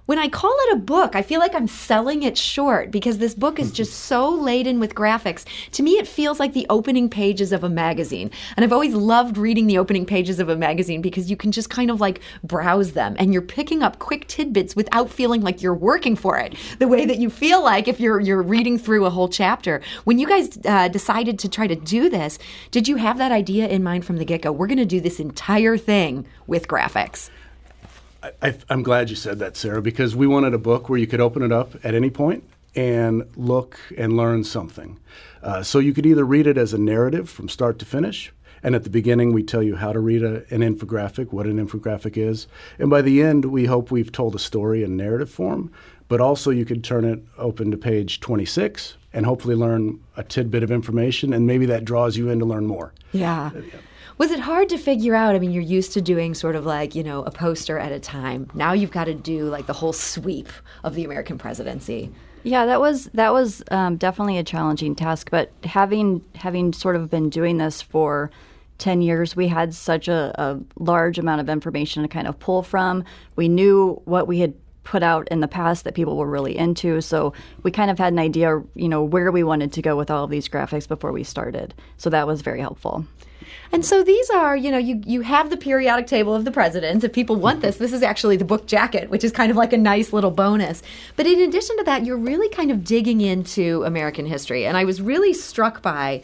when 0.05 0.19
I 0.19 0.27
call 0.27 0.55
it 0.67 0.73
a 0.73 0.79
book, 0.79 1.15
I 1.15 1.21
feel 1.21 1.39
like 1.39 1.55
I'm 1.55 1.67
selling 1.67 2.21
it 2.23 2.37
short 2.37 2.91
because 2.91 3.17
this 3.17 3.33
book 3.33 3.59
is 3.59 3.71
just 3.71 3.93
so 4.01 4.29
laden 4.29 4.79
with 4.79 4.93
graphics. 4.93 5.45
To 5.71 5.83
me, 5.83 5.93
it 5.93 6.07
feels 6.07 6.39
like 6.39 6.53
the 6.53 6.67
opening 6.69 7.09
pages 7.09 7.51
of 7.51 7.63
a 7.63 7.69
magazine. 7.69 8.29
And 8.55 8.63
I've 8.63 8.73
always 8.73 8.93
loved 8.93 9.37
reading 9.37 9.65
the 9.65 9.79
opening 9.79 10.05
pages 10.05 10.39
of 10.39 10.47
a 10.47 10.55
magazine 10.55 11.01
because 11.01 11.29
you 11.29 11.35
can 11.35 11.51
just 11.51 11.69
kind 11.69 11.89
of 11.89 11.99
like 11.99 12.21
browse 12.43 12.91
them 12.91 13.15
and 13.17 13.33
you're 13.33 13.41
picking 13.41 13.81
up 13.81 13.97
quick 13.97 14.27
tidbits 14.27 14.75
without 14.75 15.09
feeling 15.09 15.41
like 15.41 15.61
you're 15.61 15.73
working 15.73 16.15
for 16.15 16.37
it 16.37 16.55
the 16.79 16.87
way 16.87 17.05
that 17.05 17.17
you 17.17 17.29
feel 17.29 17.63
like 17.63 17.87
if 17.87 17.99
you're, 17.99 18.19
you're 18.19 18.43
reading 18.43 18.77
through 18.77 19.05
a 19.05 19.09
whole 19.09 19.29
chapter. 19.29 19.81
When 20.03 20.19
you 20.19 20.27
guys 20.27 20.59
uh, 20.65 20.87
decided 20.87 21.39
to 21.39 21.49
try 21.49 21.65
to 21.65 21.75
do 21.75 22.09
this, 22.09 22.37
did 22.69 22.87
you 22.87 22.97
have 22.97 23.17
that 23.17 23.31
idea 23.31 23.67
in 23.67 23.83
mind 23.83 24.05
from 24.05 24.17
the 24.17 24.25
get 24.25 24.43
go? 24.43 24.51
We're 24.51 24.67
going 24.67 24.77
to 24.77 24.85
do 24.85 25.01
this 25.01 25.19
entire 25.19 25.77
thing 25.77 26.27
with 26.45 26.67
graphics. 26.67 27.29
I, 28.41 28.57
am 28.69 28.83
glad 28.83 29.09
you 29.09 29.15
said 29.15 29.39
that, 29.39 29.57
Sarah, 29.57 29.81
because 29.81 30.15
we 30.15 30.27
wanted 30.27 30.53
a 30.53 30.57
book 30.57 30.89
where 30.89 30.99
you 30.99 31.07
could 31.07 31.21
open 31.21 31.41
it 31.41 31.51
up 31.51 31.75
at 31.83 31.93
any 31.93 32.09
point 32.09 32.43
and 32.75 33.23
look 33.35 33.79
and 33.97 34.17
learn 34.17 34.43
something. 34.43 34.99
Uh, 35.41 35.63
so 35.63 35.79
you 35.79 35.93
could 35.93 36.05
either 36.05 36.25
read 36.25 36.47
it 36.47 36.57
as 36.57 36.73
a 36.73 36.77
narrative 36.77 37.29
from 37.29 37.47
start 37.49 37.79
to 37.79 37.85
finish, 37.85 38.31
and 38.63 38.73
at 38.73 38.83
the 38.83 38.89
beginning, 38.89 39.31
we 39.31 39.43
tell 39.43 39.61
you 39.61 39.75
how 39.75 39.93
to 39.93 39.99
read 39.99 40.23
a, 40.23 40.37
an 40.49 40.61
infographic, 40.61 41.31
what 41.31 41.45
an 41.45 41.65
infographic 41.65 42.17
is. 42.17 42.47
And 42.79 42.89
by 42.89 43.03
the 43.03 43.21
end, 43.21 43.45
we 43.45 43.65
hope 43.65 43.91
we've 43.91 44.11
told 44.11 44.33
a 44.33 44.39
story 44.39 44.83
in 44.83 44.97
narrative 44.97 45.29
form. 45.29 45.71
But 46.07 46.19
also, 46.19 46.51
you 46.51 46.65
could 46.65 46.83
turn 46.83 47.05
it 47.05 47.23
open 47.37 47.71
to 47.71 47.77
page 47.77 48.19
26 48.21 48.97
and 49.13 49.25
hopefully 49.25 49.55
learn 49.55 49.99
a 50.17 50.23
tidbit 50.23 50.63
of 50.63 50.71
information, 50.71 51.31
and 51.31 51.47
maybe 51.47 51.65
that 51.67 51.85
draws 51.85 52.17
you 52.17 52.29
in 52.29 52.39
to 52.39 52.45
learn 52.45 52.65
more. 52.65 52.93
Yeah. 53.11 53.51
Uh, 53.55 53.59
yeah. 53.59 53.79
Was 54.17 54.31
it 54.31 54.39
hard 54.39 54.69
to 54.69 54.77
figure 54.77 55.13
out? 55.13 55.35
I 55.35 55.39
mean, 55.39 55.51
you're 55.51 55.61
used 55.61 55.91
to 55.93 56.01
doing 56.01 56.33
sort 56.33 56.55
of 56.55 56.65
like, 56.65 56.95
you 56.95 57.03
know, 57.03 57.23
a 57.23 57.31
poster 57.31 57.77
at 57.77 57.91
a 57.91 57.99
time. 57.99 58.49
Now 58.53 58.71
you've 58.71 58.91
got 58.91 59.05
to 59.05 59.13
do 59.13 59.45
like 59.45 59.65
the 59.65 59.73
whole 59.73 59.93
sweep 59.93 60.47
of 60.83 60.95
the 60.95 61.03
American 61.03 61.37
presidency. 61.37 62.11
Yeah, 62.43 62.65
that 62.67 62.79
was 62.79 63.05
that 63.13 63.33
was 63.33 63.63
um, 63.71 63.97
definitely 63.97 64.37
a 64.37 64.43
challenging 64.43 64.95
task. 64.95 65.31
But 65.31 65.51
having 65.63 66.23
having 66.35 66.71
sort 66.71 66.95
of 66.95 67.09
been 67.09 67.29
doing 67.29 67.57
this 67.57 67.81
for 67.81 68.29
10 68.77 69.01
years, 69.01 69.35
we 69.35 69.47
had 69.47 69.73
such 69.73 70.07
a, 70.07 70.33
a, 70.35 70.59
large 70.77 71.17
amount 71.17 71.41
of 71.41 71.49
information 71.49 72.03
to 72.03 72.09
kind 72.09 72.27
of 72.27 72.37
pull 72.39 72.61
from. 72.61 73.03
We 73.35 73.47
knew 73.47 74.01
what 74.05 74.27
we 74.27 74.39
had 74.39 74.53
put 74.85 75.03
out 75.03 75.27
in 75.29 75.41
the 75.41 75.47
past 75.47 75.83
that 75.83 75.95
people 75.95 76.15
were 76.15 76.29
really 76.29 76.57
into. 76.57 77.01
So 77.01 77.33
we 77.63 77.71
kind 77.71 77.91
of 77.91 77.97
had 77.97 78.13
an 78.13 78.19
idea, 78.19 78.63
you 78.75 78.87
know, 78.87 79.03
where 79.03 79.31
we 79.31 79.43
wanted 79.43 79.73
to 79.73 79.81
go 79.81 79.97
with 79.97 80.09
all 80.09 80.23
of 80.23 80.29
these 80.29 80.47
graphics 80.47 80.87
before 80.87 81.11
we 81.11 81.23
started. 81.23 81.73
So 81.97 82.09
that 82.11 82.25
was 82.25 82.41
very 82.41 82.61
helpful. 82.61 83.05
And 83.71 83.85
so 83.85 84.03
these 84.03 84.29
are, 84.29 84.55
you 84.55 84.71
know, 84.71 84.77
you, 84.77 85.01
you 85.05 85.21
have 85.21 85.49
the 85.49 85.57
periodic 85.57 86.07
table 86.07 86.33
of 86.33 86.45
the 86.45 86.51
presidents. 86.51 87.03
If 87.03 87.13
people 87.13 87.35
want 87.35 87.61
this, 87.61 87.77
this 87.77 87.93
is 87.93 88.03
actually 88.03 88.37
the 88.37 88.45
book 88.45 88.67
jacket, 88.67 89.09
which 89.09 89.23
is 89.23 89.31
kind 89.31 89.51
of 89.51 89.57
like 89.57 89.73
a 89.73 89.77
nice 89.77 90.13
little 90.13 90.31
bonus. 90.31 90.81
But 91.15 91.27
in 91.27 91.41
addition 91.41 91.77
to 91.77 91.83
that, 91.83 92.05
you're 92.05 92.17
really 92.17 92.49
kind 92.49 92.71
of 92.71 92.83
digging 92.83 93.21
into 93.21 93.83
American 93.83 94.25
history. 94.25 94.65
And 94.65 94.77
I 94.77 94.85
was 94.85 95.01
really 95.01 95.33
struck 95.33 95.81
by 95.81 96.23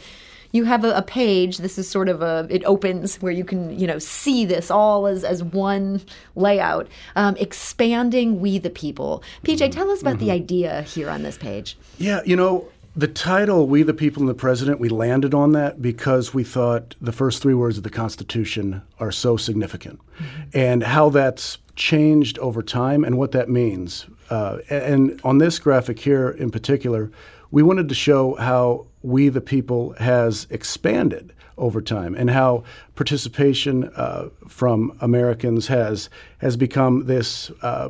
you 0.51 0.65
have 0.65 0.83
a, 0.83 0.91
a, 0.91 1.01
page 1.01 1.57
this 1.57 1.77
is 1.77 1.89
sort 1.89 2.07
of 2.09 2.21
a 2.21 2.47
it 2.49 2.63
opens 2.65 3.21
where 3.21 3.31
you 3.31 3.43
can 3.43 3.77
you 3.77 3.87
know 3.87 3.99
see 3.99 4.45
this 4.45 4.71
all 4.71 5.07
as 5.07 5.23
as 5.23 5.43
one 5.43 6.01
layout 6.35 6.87
um, 7.15 7.35
expanding 7.37 8.39
we 8.39 8.57
the 8.57 8.69
people 8.69 9.23
pj 9.43 9.71
tell 9.71 9.89
us 9.89 10.01
about 10.01 10.15
mm-hmm. 10.15 10.25
the 10.25 10.31
idea 10.31 10.81
here 10.83 11.09
on 11.09 11.23
this 11.23 11.37
page 11.37 11.77
yeah 11.97 12.21
you 12.25 12.35
know 12.35 12.67
the 12.93 13.07
title, 13.07 13.67
We 13.67 13.83
the 13.83 13.93
People 13.93 14.21
and 14.21 14.29
the 14.29 14.33
President, 14.33 14.79
we 14.79 14.89
landed 14.89 15.33
on 15.33 15.53
that 15.53 15.81
because 15.81 16.33
we 16.33 16.43
thought 16.43 16.93
the 16.99 17.13
first 17.13 17.41
three 17.41 17.53
words 17.53 17.77
of 17.77 17.83
the 17.83 17.89
Constitution 17.89 18.81
are 18.99 19.13
so 19.13 19.37
significant 19.37 20.01
mm-hmm. 20.17 20.41
and 20.53 20.83
how 20.83 21.09
that's 21.09 21.57
changed 21.77 22.37
over 22.39 22.61
time 22.61 23.05
and 23.05 23.17
what 23.17 23.31
that 23.31 23.49
means. 23.49 24.07
Uh, 24.29 24.57
and 24.69 25.21
on 25.23 25.37
this 25.37 25.57
graphic 25.57 25.99
here 25.99 26.29
in 26.31 26.51
particular, 26.51 27.09
we 27.49 27.63
wanted 27.63 27.87
to 27.87 27.95
show 27.95 28.35
how 28.35 28.87
We 29.03 29.29
the 29.29 29.41
People 29.41 29.93
has 29.93 30.47
expanded 30.49 31.33
over 31.57 31.81
time 31.81 32.15
and 32.15 32.29
how 32.29 32.63
participation 32.95 33.91
uh, 33.95 34.29
from 34.47 34.97
Americans 35.01 35.67
has, 35.67 36.09
has 36.39 36.57
become 36.57 37.05
this. 37.05 37.51
Uh, 37.61 37.89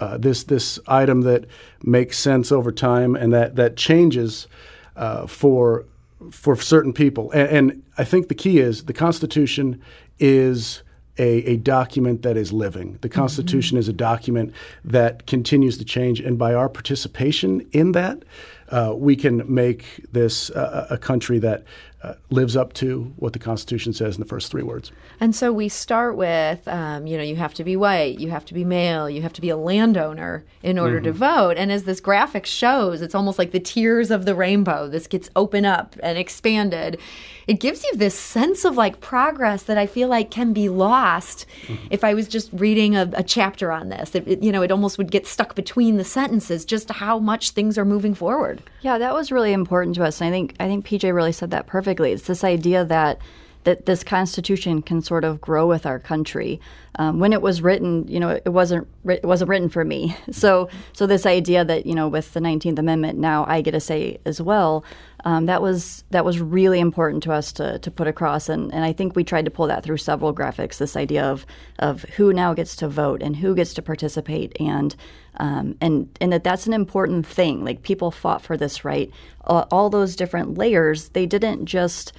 uh, 0.00 0.18
this 0.18 0.42
this 0.44 0.80
item 0.88 1.20
that 1.20 1.44
makes 1.84 2.18
sense 2.18 2.50
over 2.50 2.72
time 2.72 3.14
and 3.14 3.32
that 3.32 3.54
that 3.54 3.76
changes 3.76 4.48
uh, 4.96 5.28
for 5.28 5.84
for 6.32 6.56
certain 6.56 6.92
people. 6.92 7.30
And, 7.30 7.48
and, 7.48 7.82
I 7.98 8.04
think 8.04 8.28
the 8.28 8.34
key 8.34 8.58
is 8.58 8.84
the 8.84 8.92
Constitution 8.92 9.80
is 10.18 10.82
a, 11.18 11.28
a 11.44 11.56
document 11.58 12.22
that 12.22 12.36
is 12.36 12.52
living. 12.52 12.98
The 13.02 13.08
Constitution 13.08 13.74
mm-hmm. 13.74 13.80
is 13.80 13.88
a 13.88 13.92
document 13.92 14.54
that 14.84 15.26
continues 15.26 15.76
to 15.78 15.84
change, 15.84 16.20
and 16.20 16.38
by 16.38 16.54
our 16.54 16.68
participation 16.68 17.68
in 17.72 17.92
that, 17.92 18.24
uh, 18.72 18.94
we 18.96 19.14
can 19.14 19.42
make 19.52 19.84
this 20.10 20.50
uh, 20.50 20.86
a 20.90 20.98
country 20.98 21.38
that 21.38 21.64
uh, 22.02 22.14
lives 22.30 22.56
up 22.56 22.72
to 22.72 23.12
what 23.16 23.32
the 23.32 23.38
Constitution 23.38 23.92
says 23.92 24.16
in 24.16 24.20
the 24.20 24.26
first 24.26 24.50
three 24.50 24.62
words. 24.62 24.90
And 25.20 25.36
so 25.36 25.52
we 25.52 25.68
start 25.68 26.16
with, 26.16 26.66
um, 26.66 27.06
you 27.06 27.16
know, 27.16 27.22
you 27.22 27.36
have 27.36 27.54
to 27.54 27.64
be 27.64 27.76
white, 27.76 28.18
you 28.18 28.30
have 28.30 28.44
to 28.46 28.54
be 28.54 28.64
male, 28.64 29.08
you 29.08 29.22
have 29.22 29.32
to 29.34 29.40
be 29.40 29.50
a 29.50 29.56
landowner 29.56 30.44
in 30.64 30.80
order 30.80 30.96
mm-hmm. 30.96 31.04
to 31.04 31.12
vote. 31.12 31.56
And 31.58 31.70
as 31.70 31.84
this 31.84 32.00
graphic 32.00 32.44
shows, 32.44 33.02
it's 33.02 33.14
almost 33.14 33.38
like 33.38 33.52
the 33.52 33.60
tiers 33.60 34.10
of 34.10 34.24
the 34.24 34.34
rainbow. 34.34 34.88
This 34.88 35.06
gets 35.06 35.30
opened 35.36 35.66
up 35.66 35.94
and 36.02 36.18
expanded. 36.18 36.98
It 37.46 37.60
gives 37.60 37.84
you 37.84 37.96
this 37.96 38.18
sense 38.18 38.64
of 38.64 38.76
like 38.76 39.00
progress 39.00 39.62
that 39.64 39.78
I 39.78 39.86
feel 39.86 40.08
like 40.08 40.30
can 40.30 40.52
be 40.52 40.68
lost 40.68 41.46
mm-hmm. 41.66 41.86
if 41.90 42.02
I 42.02 42.14
was 42.14 42.26
just 42.26 42.50
reading 42.52 42.96
a, 42.96 43.10
a 43.12 43.22
chapter 43.22 43.70
on 43.70 43.90
this. 43.90 44.14
It, 44.14 44.26
it, 44.26 44.42
you 44.42 44.50
know, 44.50 44.62
it 44.62 44.72
almost 44.72 44.98
would 44.98 45.10
get 45.10 45.26
stuck 45.26 45.54
between 45.54 45.98
the 45.98 46.04
sentences, 46.04 46.64
just 46.64 46.90
how 46.90 47.18
much 47.20 47.50
things 47.50 47.78
are 47.78 47.84
moving 47.84 48.14
forward. 48.14 48.61
Yeah, 48.80 48.98
that 48.98 49.14
was 49.14 49.30
really 49.30 49.52
important 49.52 49.94
to 49.96 50.04
us. 50.04 50.20
And 50.20 50.28
I 50.28 50.30
think 50.30 50.54
I 50.58 50.66
think 50.66 50.86
PJ 50.86 51.14
really 51.14 51.32
said 51.32 51.50
that 51.50 51.66
perfectly. 51.66 52.12
It's 52.12 52.26
this 52.26 52.44
idea 52.44 52.84
that 52.84 53.18
that 53.64 53.86
this 53.86 54.02
Constitution 54.02 54.82
can 54.82 55.00
sort 55.00 55.24
of 55.24 55.40
grow 55.40 55.66
with 55.66 55.86
our 55.86 55.98
country. 55.98 56.60
Um, 56.96 57.20
when 57.20 57.32
it 57.32 57.40
was 57.40 57.62
written, 57.62 58.06
you 58.08 58.20
know, 58.20 58.40
it 58.44 58.50
wasn't 58.50 58.86
it 59.06 59.24
wasn't 59.24 59.48
written 59.48 59.68
for 59.68 59.84
me. 59.84 60.16
So 60.32 60.68
so 60.92 61.06
this 61.06 61.26
idea 61.26 61.64
that 61.64 61.86
you 61.86 61.94
know 61.94 62.08
with 62.08 62.32
the 62.32 62.40
Nineteenth 62.40 62.78
Amendment 62.78 63.18
now 63.18 63.44
I 63.46 63.60
get 63.60 63.74
a 63.74 63.80
say 63.80 64.18
as 64.24 64.40
well. 64.40 64.84
Um, 65.24 65.46
that 65.46 65.62
was 65.62 66.02
that 66.10 66.24
was 66.24 66.40
really 66.40 66.80
important 66.80 67.22
to 67.24 67.32
us 67.32 67.52
to, 67.52 67.78
to 67.78 67.90
put 67.90 68.08
across, 68.08 68.48
and, 68.48 68.72
and 68.74 68.84
I 68.84 68.92
think 68.92 69.14
we 69.14 69.22
tried 69.22 69.44
to 69.44 69.52
pull 69.52 69.68
that 69.68 69.84
through 69.84 69.98
several 69.98 70.34
graphics. 70.34 70.78
This 70.78 70.96
idea 70.96 71.24
of 71.24 71.46
of 71.78 72.02
who 72.16 72.32
now 72.32 72.54
gets 72.54 72.74
to 72.76 72.88
vote 72.88 73.22
and 73.22 73.36
who 73.36 73.54
gets 73.54 73.72
to 73.74 73.82
participate, 73.82 74.56
and 74.58 74.96
um, 75.36 75.76
and 75.80 76.08
and 76.20 76.32
that 76.32 76.42
that's 76.42 76.66
an 76.66 76.72
important 76.72 77.26
thing. 77.26 77.64
Like 77.64 77.82
people 77.82 78.10
fought 78.10 78.42
for 78.42 78.56
this 78.56 78.84
right. 78.84 79.10
All 79.46 79.90
those 79.90 80.16
different 80.16 80.56
layers, 80.56 81.10
they 81.10 81.26
didn't 81.26 81.66
just 81.66 82.12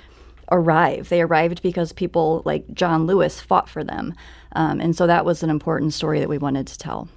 arrive. 0.54 1.10
They 1.10 1.22
arrived 1.22 1.62
because 1.62 1.92
people 1.92 2.42
like 2.46 2.72
John 2.74 3.06
Lewis 3.08 3.42
fought 3.42 3.68
for 3.68 3.84
them. 3.84 4.14
Um, 4.56 4.80
and 4.80 4.96
so 4.96 5.08
that 5.08 5.26
was 5.26 5.44
an 5.44 5.50
important 5.50 5.94
story 5.94 6.20
that 6.20 6.30
we 6.30 6.38
wanted 6.38 6.68
to 6.68 6.78
tell. 6.78 7.10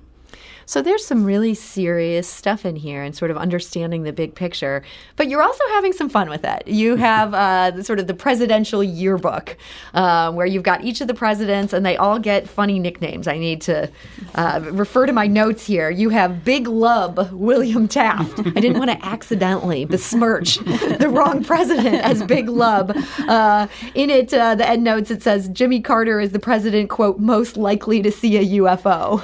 So 0.69 0.83
there's 0.83 1.07
some 1.07 1.25
really 1.25 1.55
serious 1.55 2.29
stuff 2.29 2.67
in 2.67 2.75
here 2.75 3.01
and 3.05 3.15
sort 3.15 3.31
of 3.31 3.37
understanding 3.37 4.03
the 4.03 4.13
big 4.13 4.35
picture. 4.35 4.83
But 5.15 5.29
you're 5.29 5.43
also 5.43 5.63
having 5.71 5.93
some 5.93 6.09
fun 6.09 6.29
with 6.29 6.45
it. 6.45 6.67
You 6.67 6.97
have 6.97 7.33
uh, 7.35 7.71
the, 7.71 7.85
sort 7.85 8.01
of 8.01 8.09
the 8.09 8.15
presidential 8.15 8.83
yearbook 8.83 9.57
uh, 9.95 10.33
where 10.33 10.45
you've 10.45 10.65
got 10.65 10.83
each 10.83 11.01
of 11.01 11.07
the 11.07 11.15
presidents 11.15 11.73
and 11.73 11.87
they 11.87 11.97
all 11.97 12.19
get 12.19 12.49
funny 12.49 12.81
nicknames. 12.81 13.29
I 13.29 13.39
need 13.39 13.61
to 13.63 13.89
uh, 14.35 14.61
refer 14.73 15.07
to 15.07 15.13
my 15.13 15.29
notes 15.29 15.65
here. 15.65 15.89
You 15.89 16.09
have 16.09 16.45
Big 16.45 16.67
Lub 16.67 17.31
William 17.31 17.87
Taft. 17.87 18.41
I 18.41 18.61
didn't 18.61 18.79
want 18.79 18.91
to 18.91 19.07
accidentally 19.07 19.85
besmirch 19.85 20.57
the 20.59 21.09
wrong 21.09 21.45
president 21.45 22.03
as 22.03 22.25
Big 22.25 22.49
Lub. 22.49 22.93
Uh, 23.29 23.69
in 23.95 24.11
it, 24.11 24.35
uh, 24.35 24.57
the 24.57 24.69
end 24.69 24.83
notes, 24.83 25.13
it 25.13 25.23
says 25.23 25.49
Jimmy 25.51 25.81
Carter 25.81 26.19
is 26.19 26.33
the 26.33 26.41
president, 26.41 26.91
quote, 26.91 27.21
most 27.21 27.57
likely 27.57 28.03
to 28.03 28.11
see 28.11 28.37
a 28.37 28.61
UFO. 28.61 29.23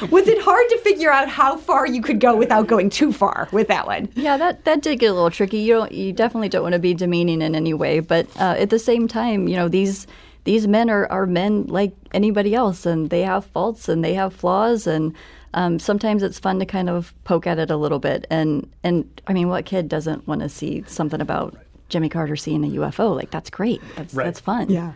Was 0.10 0.26
it 0.26 0.39
hard 0.50 0.68
to 0.68 0.78
figure 0.78 1.12
out 1.12 1.28
how 1.28 1.56
far 1.56 1.86
you 1.86 2.02
could 2.02 2.18
go 2.18 2.36
without 2.36 2.66
going 2.66 2.90
too 2.90 3.12
far 3.12 3.48
with 3.52 3.68
that 3.68 3.86
one. 3.86 4.08
Yeah, 4.16 4.36
that 4.36 4.64
that 4.64 4.82
did 4.82 4.98
get 4.98 5.06
a 5.06 5.12
little 5.12 5.30
tricky. 5.30 5.58
You 5.58 5.74
don't 5.74 5.92
you 5.92 6.12
definitely 6.12 6.48
don't 6.48 6.62
want 6.62 6.72
to 6.72 6.80
be 6.80 6.92
demeaning 6.92 7.40
in 7.40 7.54
any 7.54 7.72
way, 7.72 8.00
but 8.00 8.26
uh, 8.36 8.56
at 8.58 8.70
the 8.70 8.78
same 8.78 9.06
time, 9.06 9.46
you 9.46 9.54
know 9.54 9.68
these 9.68 10.08
these 10.44 10.66
men 10.66 10.90
are, 10.90 11.06
are 11.12 11.26
men 11.26 11.66
like 11.66 11.94
anybody 12.12 12.54
else, 12.54 12.84
and 12.84 13.10
they 13.10 13.22
have 13.22 13.44
faults 13.46 13.88
and 13.88 14.04
they 14.04 14.14
have 14.14 14.34
flaws, 14.34 14.86
and 14.88 15.14
um, 15.54 15.78
sometimes 15.78 16.22
it's 16.22 16.40
fun 16.40 16.58
to 16.58 16.66
kind 16.66 16.90
of 16.90 17.14
poke 17.24 17.46
at 17.46 17.58
it 17.58 17.70
a 17.70 17.76
little 17.76 18.00
bit. 18.00 18.26
And 18.28 18.68
and 18.82 19.08
I 19.28 19.32
mean, 19.32 19.48
what 19.48 19.66
kid 19.66 19.88
doesn't 19.88 20.26
want 20.26 20.40
to 20.40 20.48
see 20.48 20.82
something 20.88 21.20
about 21.20 21.56
Jimmy 21.90 22.08
Carter 22.08 22.36
seeing 22.36 22.64
a 22.64 22.68
UFO. 22.80 23.14
Like 23.14 23.30
that's 23.30 23.50
great. 23.50 23.82
That's 23.96 24.14
Right. 24.14 24.24
that's 24.24 24.40
fun. 24.40 24.70
Yeah. 24.70 24.92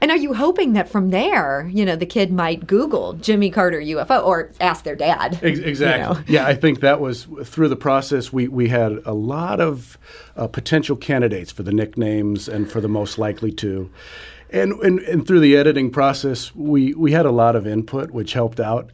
And 0.00 0.10
are 0.10 0.16
you 0.16 0.34
hoping 0.34 0.74
that 0.74 0.88
from 0.88 1.10
there, 1.10 1.68
you 1.72 1.84
know, 1.84 1.96
the 1.96 2.06
kid 2.06 2.30
might 2.30 2.66
Google 2.66 3.14
Jimmy 3.14 3.50
Carter 3.50 3.80
UFO 3.80 4.24
or 4.24 4.52
ask 4.60 4.84
their 4.84 4.94
dad? 4.94 5.40
Ex- 5.42 5.58
Exactly. 5.58 6.16
know? 6.16 6.22
Yeah, 6.28 6.46
I 6.46 6.54
think 6.54 6.80
that 6.80 7.00
was 7.00 7.26
through 7.44 7.68
the 7.68 7.76
process. 7.76 8.32
We 8.32 8.46
we 8.48 8.68
had 8.68 8.92
a 9.04 9.14
lot 9.14 9.60
of 9.60 9.98
uh, 10.36 10.46
potential 10.46 10.94
candidates 10.96 11.50
for 11.50 11.62
the 11.64 11.72
nicknames 11.72 12.48
and 12.48 12.70
for 12.70 12.80
the 12.80 12.88
most 12.88 13.18
likely 13.18 13.50
to, 13.52 13.90
and, 14.50 14.72
and 14.82 15.00
and 15.00 15.26
through 15.26 15.40
the 15.40 15.56
editing 15.56 15.90
process, 15.90 16.54
we 16.54 16.92
we 16.94 17.12
had 17.12 17.26
a 17.26 17.32
lot 17.32 17.56
of 17.56 17.66
input, 17.66 18.10
which 18.10 18.34
helped 18.34 18.60
out 18.60 18.90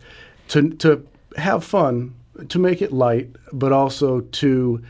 to 0.49 0.71
to 0.77 1.05
have 1.37 1.65
fun, 1.65 2.15
to 2.49 2.59
make 2.59 2.81
it 2.81 2.93
light, 2.93 3.29
but 3.53 3.73
also 3.73 4.21
to 4.21 4.83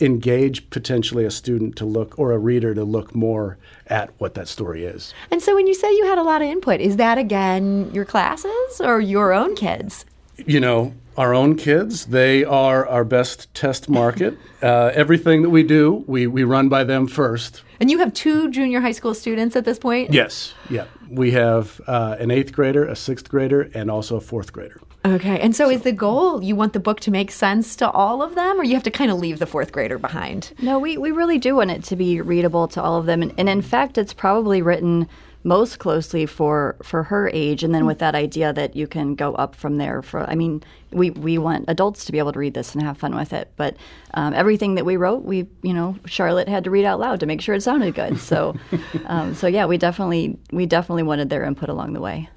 engage 0.00 0.68
potentially 0.70 1.24
a 1.24 1.30
student 1.30 1.76
to 1.76 1.84
look 1.84 2.18
or 2.18 2.32
a 2.32 2.38
reader 2.38 2.74
to 2.74 2.84
look 2.84 3.14
more 3.14 3.58
at 3.88 4.10
what 4.18 4.34
that 4.34 4.48
story 4.48 4.84
is. 4.84 5.12
And 5.30 5.42
so 5.42 5.54
when 5.54 5.66
you 5.66 5.74
say 5.74 5.90
you 5.90 6.06
had 6.06 6.18
a 6.18 6.22
lot 6.22 6.42
of 6.42 6.48
input, 6.48 6.80
is 6.80 6.96
that 6.96 7.18
again 7.18 7.90
your 7.92 8.04
classes 8.04 8.80
or 8.80 9.00
your 9.00 9.32
own 9.32 9.54
kids? 9.54 10.04
you 10.46 10.60
know, 10.60 10.94
our 11.16 11.34
own 11.34 11.56
kids, 11.56 12.06
they 12.06 12.44
are 12.44 12.86
our 12.86 13.04
best 13.04 13.52
test 13.54 13.88
market. 13.88 14.38
Uh, 14.64 14.90
everything 14.94 15.42
that 15.42 15.50
we 15.50 15.62
do, 15.62 16.02
we, 16.06 16.26
we 16.26 16.42
run 16.42 16.70
by 16.70 16.82
them 16.82 17.06
first. 17.06 17.62
And 17.80 17.90
you 17.90 17.98
have 17.98 18.14
two 18.14 18.50
junior 18.50 18.80
high 18.80 18.92
school 18.92 19.12
students 19.12 19.56
at 19.56 19.66
this 19.66 19.78
point? 19.78 20.10
Yes, 20.10 20.54
yeah. 20.70 20.86
We 21.10 21.32
have 21.32 21.82
uh, 21.86 22.16
an 22.18 22.30
eighth 22.30 22.54
grader, 22.54 22.86
a 22.86 22.96
sixth 22.96 23.28
grader, 23.28 23.70
and 23.74 23.90
also 23.90 24.16
a 24.16 24.22
fourth 24.22 24.54
grader. 24.54 24.80
Okay. 25.04 25.38
And 25.38 25.54
so 25.54 25.68
is 25.68 25.82
the 25.82 25.92
goal 25.92 26.42
you 26.42 26.56
want 26.56 26.72
the 26.72 26.80
book 26.80 27.00
to 27.00 27.10
make 27.10 27.30
sense 27.30 27.76
to 27.76 27.90
all 27.90 28.22
of 28.22 28.34
them 28.34 28.58
or 28.58 28.64
you 28.64 28.72
have 28.72 28.82
to 28.84 28.90
kind 28.90 29.10
of 29.10 29.18
leave 29.18 29.38
the 29.38 29.46
fourth 29.46 29.70
grader 29.70 29.98
behind? 29.98 30.54
No, 30.62 30.78
we, 30.78 30.96
we 30.96 31.10
really 31.10 31.38
do 31.38 31.56
want 31.56 31.70
it 31.70 31.84
to 31.84 31.96
be 31.96 32.22
readable 32.22 32.68
to 32.68 32.82
all 32.82 32.96
of 32.96 33.04
them. 33.04 33.20
And, 33.20 33.34
and 33.36 33.48
in 33.50 33.60
fact, 33.60 33.98
it's 33.98 34.14
probably 34.14 34.62
written 34.62 35.06
most 35.44 35.78
closely 35.78 36.24
for, 36.24 36.76
for 36.82 37.04
her 37.04 37.30
age. 37.32 37.62
And 37.62 37.74
then 37.74 37.86
with 37.86 37.98
that 37.98 38.14
idea 38.14 38.52
that 38.52 38.74
you 38.74 38.86
can 38.86 39.14
go 39.14 39.34
up 39.34 39.54
from 39.54 39.76
there. 39.76 40.02
For 40.02 40.28
I 40.28 40.34
mean, 40.34 40.62
we, 40.90 41.10
we 41.10 41.38
want 41.38 41.66
adults 41.68 42.06
to 42.06 42.12
be 42.12 42.18
able 42.18 42.32
to 42.32 42.38
read 42.38 42.54
this 42.54 42.74
and 42.74 42.82
have 42.82 42.98
fun 42.98 43.14
with 43.14 43.32
it. 43.32 43.52
But 43.56 43.76
um, 44.14 44.32
everything 44.32 44.74
that 44.76 44.86
we 44.86 44.96
wrote, 44.96 45.22
we, 45.22 45.46
you 45.62 45.74
know, 45.74 45.96
Charlotte 46.06 46.48
had 46.48 46.64
to 46.64 46.70
read 46.70 46.86
out 46.86 46.98
loud 46.98 47.20
to 47.20 47.26
make 47.26 47.42
sure 47.42 47.54
it 47.54 47.62
sounded 47.62 47.94
good. 47.94 48.18
So, 48.18 48.56
um, 49.06 49.34
so 49.34 49.46
yeah, 49.46 49.66
we 49.66 49.76
definitely, 49.76 50.38
we 50.50 50.66
definitely 50.66 51.02
wanted 51.02 51.28
their 51.28 51.44
input 51.44 51.68
along 51.68 51.92
the 51.92 52.00
way. 52.00 52.28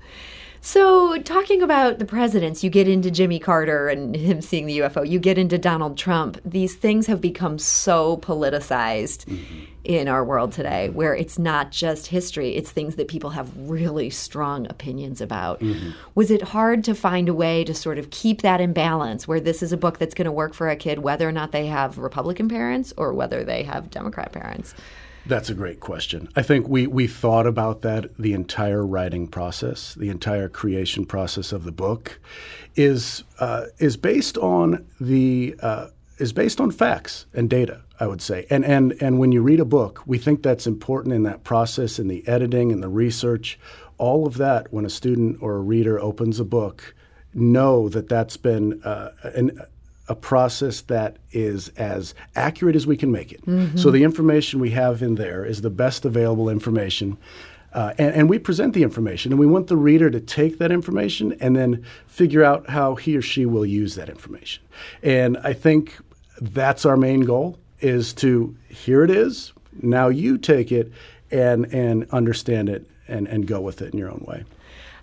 So, 0.62 1.22
talking 1.22 1.62
about 1.62 2.00
the 2.00 2.06
presidents, 2.06 2.64
you 2.64 2.70
get 2.70 2.88
into 2.88 3.12
Jimmy 3.12 3.40
Carter 3.40 3.90
and 3.90 4.16
him 4.16 4.42
seeing 4.42 4.66
the 4.66 4.80
UFO, 4.80 5.08
you 5.08 5.20
get 5.20 5.38
into 5.38 5.58
Donald 5.58 5.98
Trump. 5.98 6.40
These 6.44 6.76
things 6.76 7.08
have 7.08 7.22
become 7.22 7.60
so 7.60 8.18
politicized 8.18 9.26
mm-hmm. 9.26 9.66
in 9.84 10.08
our 10.08 10.26
world 10.26 10.52
today, 10.52 10.90
where 10.90 11.16
it's 11.16 11.38
not 11.38 11.72
just 11.72 12.08
history, 12.08 12.56
it's 12.56 12.72
things 12.72 12.96
that 12.96 13.08
people 13.08 13.30
have 13.32 13.50
really 13.56 14.10
strong 14.10 14.68
opinions 14.70 15.22
about. 15.22 15.60
Mm-hmm. 15.60 15.92
Was 16.16 16.32
it 16.32 16.42
hard 16.42 16.84
to 16.86 16.96
find 16.96 17.30
a 17.30 17.34
way 17.34 17.64
to 17.64 17.74
sort 17.74 17.98
of 17.98 18.10
keep 18.10 18.42
that 18.42 18.60
in 18.60 18.74
balance, 18.74 19.28
where 19.28 19.40
this 19.40 19.62
is 19.62 19.72
a 19.72 19.78
book 19.78 20.00
that's 20.00 20.16
going 20.16 20.26
to 20.26 20.32
work 20.32 20.54
for 20.54 20.70
a 20.70 20.76
kid, 20.76 21.00
whether 21.00 21.28
or 21.28 21.32
not 21.32 21.52
they 21.52 21.68
have 21.68 21.98
Republican 21.98 22.50
parents 22.50 22.94
or 22.98 23.14
whether 23.14 23.44
they 23.44 23.64
have 23.64 23.90
Democrat 23.90 24.32
parents? 24.32 24.74
That's 25.28 25.50
a 25.50 25.54
great 25.54 25.82
question. 25.82 26.30
I 26.38 26.42
think 26.42 26.70
we, 26.70 26.88
we 26.88 27.06
thought 27.06 27.48
about 27.48 27.82
that 27.82 28.16
the 28.18 28.32
entire 28.32 28.86
writing 28.86 29.28
process, 29.28 29.94
the 29.96 30.10
entire 30.10 30.48
creation 30.48 31.06
process 31.06 31.52
of 31.52 31.66
the 31.66 31.72
book, 31.72 32.20
is 32.76 33.24
uh, 33.40 33.66
is 33.78 33.98
based 33.98 34.38
on 34.38 34.86
the 35.02 35.56
uh, 35.62 35.88
is 36.18 36.32
based 36.32 36.62
on 36.62 36.72
facts 36.72 37.26
and 37.34 37.50
data. 37.50 37.82
I 38.00 38.08
would 38.08 38.22
say, 38.22 38.46
and 38.50 38.64
and 38.64 38.96
and 39.02 39.20
when 39.20 39.34
you 39.34 39.42
read 39.42 39.60
a 39.60 39.66
book, 39.66 40.02
we 40.06 40.18
think 40.18 40.44
that's 40.44 40.66
important 40.66 41.14
in 41.14 41.24
that 41.24 41.44
process, 41.44 42.00
in 42.00 42.08
the 42.08 42.26
editing 42.26 42.72
and 42.72 42.82
the 42.82 42.90
research, 42.90 43.60
all 43.98 44.26
of 44.28 44.38
that. 44.38 44.72
When 44.72 44.86
a 44.86 44.90
student 44.90 45.40
or 45.42 45.56
a 45.56 45.62
reader 45.62 46.00
opens 46.00 46.40
a 46.40 46.46
book, 46.46 46.96
know 47.34 47.90
that 47.90 48.08
that's 48.08 48.38
been 48.38 48.82
uh, 48.84 49.12
an 49.24 49.60
a 50.10 50.16
process 50.16 50.82
that 50.82 51.18
is 51.32 51.70
as 51.78 52.14
accurate 52.36 52.76
as 52.76 52.88
we 52.88 52.96
can 52.98 53.12
make 53.12 53.32
it. 53.32 53.42
So 53.78 53.92
the 53.92 54.04
information 54.04 54.60
we 54.60 54.72
have 54.72 55.02
in 55.02 55.16
there 55.16 55.46
is 55.46 55.62
the 55.62 55.70
best 55.70 56.06
available 56.06 56.50
information. 56.50 57.18
Uh, 57.74 57.94
and, 57.98 58.16
and 58.16 58.30
we 58.30 58.40
present 58.40 58.74
the 58.74 58.82
information, 58.82 59.32
and 59.32 59.40
we 59.40 59.46
want 59.46 59.68
the 59.68 59.76
reader 59.76 60.10
to 60.10 60.20
take 60.20 60.58
that 60.58 60.72
information 60.72 61.36
and 61.42 61.56
then 61.56 61.84
figure 62.08 62.44
out 62.44 62.70
how 62.70 62.96
he 62.96 63.16
or 63.18 63.22
she 63.22 63.46
will 63.46 63.66
use 63.66 63.96
that 63.96 64.10
information. 64.10 64.64
And 65.04 65.38
I 65.44 65.54
think 65.54 65.96
that's 66.42 66.86
our 66.86 66.98
main 66.98 67.22
goal: 67.22 67.60
is 67.82 68.14
to 68.14 68.56
here 68.70 69.04
it 69.04 69.12
is. 69.12 69.54
Now 69.82 70.08
you 70.08 70.38
take 70.38 70.72
it 70.72 70.92
and 71.30 71.72
and 71.74 72.08
understand 72.12 72.70
it 72.70 72.88
and, 73.08 73.28
and 73.28 73.46
go 73.46 73.60
with 73.60 73.82
it 73.82 73.94
in 73.94 74.00
your 74.00 74.10
own 74.10 74.24
way. 74.28 74.46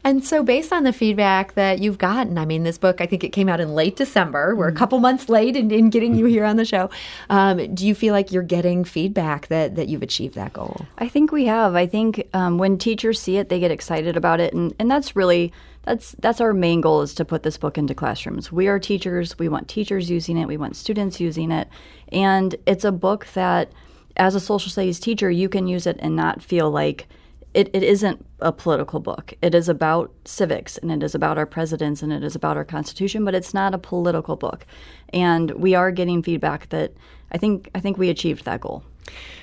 And 0.04 0.22
so, 0.22 0.42
based 0.42 0.70
on 0.70 0.84
the 0.84 0.92
feedback 0.92 1.54
that 1.54 1.78
you've 1.78 1.96
gotten, 1.96 2.36
I 2.36 2.44
mean, 2.44 2.62
this 2.62 2.76
book, 2.76 3.00
I 3.00 3.06
think 3.06 3.24
it 3.24 3.30
came 3.30 3.48
out 3.48 3.58
in 3.58 3.74
late 3.74 3.96
December. 3.96 4.54
We're 4.54 4.68
a 4.68 4.72
couple 4.72 4.98
months 5.00 5.30
late 5.30 5.56
in, 5.56 5.70
in 5.70 5.88
getting 5.88 6.14
you 6.14 6.26
here 6.26 6.44
on 6.44 6.56
the 6.56 6.66
show. 6.66 6.90
Um, 7.30 7.74
do 7.74 7.86
you 7.86 7.94
feel 7.94 8.12
like 8.12 8.30
you're 8.30 8.42
getting 8.42 8.84
feedback 8.84 9.46
that, 9.46 9.76
that 9.76 9.88
you've 9.88 10.02
achieved 10.02 10.34
that 10.34 10.52
goal? 10.52 10.84
I 10.98 11.08
think 11.08 11.32
we 11.32 11.46
have. 11.46 11.74
I 11.74 11.86
think 11.86 12.28
um, 12.34 12.58
when 12.58 12.76
teachers 12.76 13.18
see 13.18 13.38
it, 13.38 13.48
they 13.48 13.58
get 13.58 13.70
excited 13.70 14.14
about 14.14 14.40
it, 14.40 14.52
and, 14.52 14.74
and 14.78 14.90
that's 14.90 15.16
really 15.16 15.52
that's 15.84 16.12
that's 16.18 16.40
our 16.40 16.52
main 16.52 16.80
goal 16.80 17.02
is 17.02 17.14
to 17.14 17.24
put 17.24 17.42
this 17.42 17.56
book 17.56 17.78
into 17.78 17.94
classrooms. 17.94 18.52
We 18.52 18.68
are 18.68 18.78
teachers. 18.78 19.38
We 19.38 19.48
want 19.48 19.68
teachers 19.68 20.10
using 20.10 20.36
it. 20.36 20.46
We 20.46 20.56
want 20.58 20.76
students 20.76 21.18
using 21.18 21.50
it, 21.50 21.68
and 22.12 22.54
it's 22.66 22.84
a 22.84 22.92
book 22.92 23.26
that, 23.32 23.72
as 24.18 24.34
a 24.34 24.40
social 24.40 24.70
studies 24.70 25.00
teacher, 25.00 25.30
you 25.30 25.48
can 25.48 25.66
use 25.66 25.86
it 25.86 25.96
and 26.00 26.14
not 26.14 26.42
feel 26.42 26.70
like 26.70 27.06
it, 27.54 27.70
it 27.72 27.82
isn't 27.82 28.26
a 28.40 28.52
political 28.52 29.00
book. 29.00 29.32
It 29.40 29.54
is 29.54 29.68
about 29.68 30.12
civics 30.24 30.76
and 30.78 30.90
it 30.90 31.02
is 31.02 31.14
about 31.14 31.38
our 31.38 31.46
presidents 31.46 32.02
and 32.02 32.12
it 32.12 32.24
is 32.24 32.34
about 32.34 32.56
our 32.56 32.64
constitution, 32.64 33.24
but 33.24 33.34
it's 33.34 33.54
not 33.54 33.74
a 33.74 33.78
political 33.78 34.36
book. 34.36 34.66
And 35.10 35.52
we 35.52 35.74
are 35.74 35.90
getting 35.92 36.22
feedback 36.22 36.68
that 36.70 36.92
I 37.30 37.38
think 37.38 37.70
I 37.74 37.80
think 37.80 37.96
we 37.96 38.10
achieved 38.10 38.44
that 38.44 38.60
goal. 38.60 38.84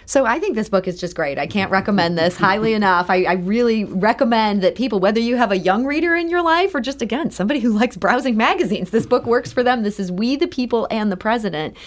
So 0.05 0.25
I 0.25 0.39
think 0.39 0.55
this 0.55 0.69
book 0.69 0.87
is 0.87 0.99
just 0.99 1.15
great. 1.15 1.37
I 1.37 1.47
can't 1.47 1.71
recommend 1.71 2.17
this 2.17 2.35
highly 2.35 2.73
enough. 2.79 3.09
I, 3.09 3.23
I 3.23 3.33
really 3.33 3.85
recommend 3.85 4.61
that 4.63 4.75
people, 4.75 4.99
whether 4.99 5.19
you 5.19 5.37
have 5.37 5.51
a 5.51 5.57
young 5.57 5.85
reader 5.85 6.15
in 6.15 6.29
your 6.29 6.41
life 6.41 6.75
or 6.75 6.81
just, 6.81 7.01
again, 7.01 7.31
somebody 7.31 7.59
who 7.59 7.71
likes 7.71 7.95
browsing 7.95 8.35
magazines, 8.35 8.89
this 8.89 9.05
book 9.05 9.25
works 9.25 9.53
for 9.53 9.63
them. 9.63 9.83
This 9.83 9.99
is 9.99 10.11
We 10.11 10.35
the 10.35 10.47
People 10.47 10.87
and 10.91 11.11
the 11.11 11.17
President. 11.17 11.77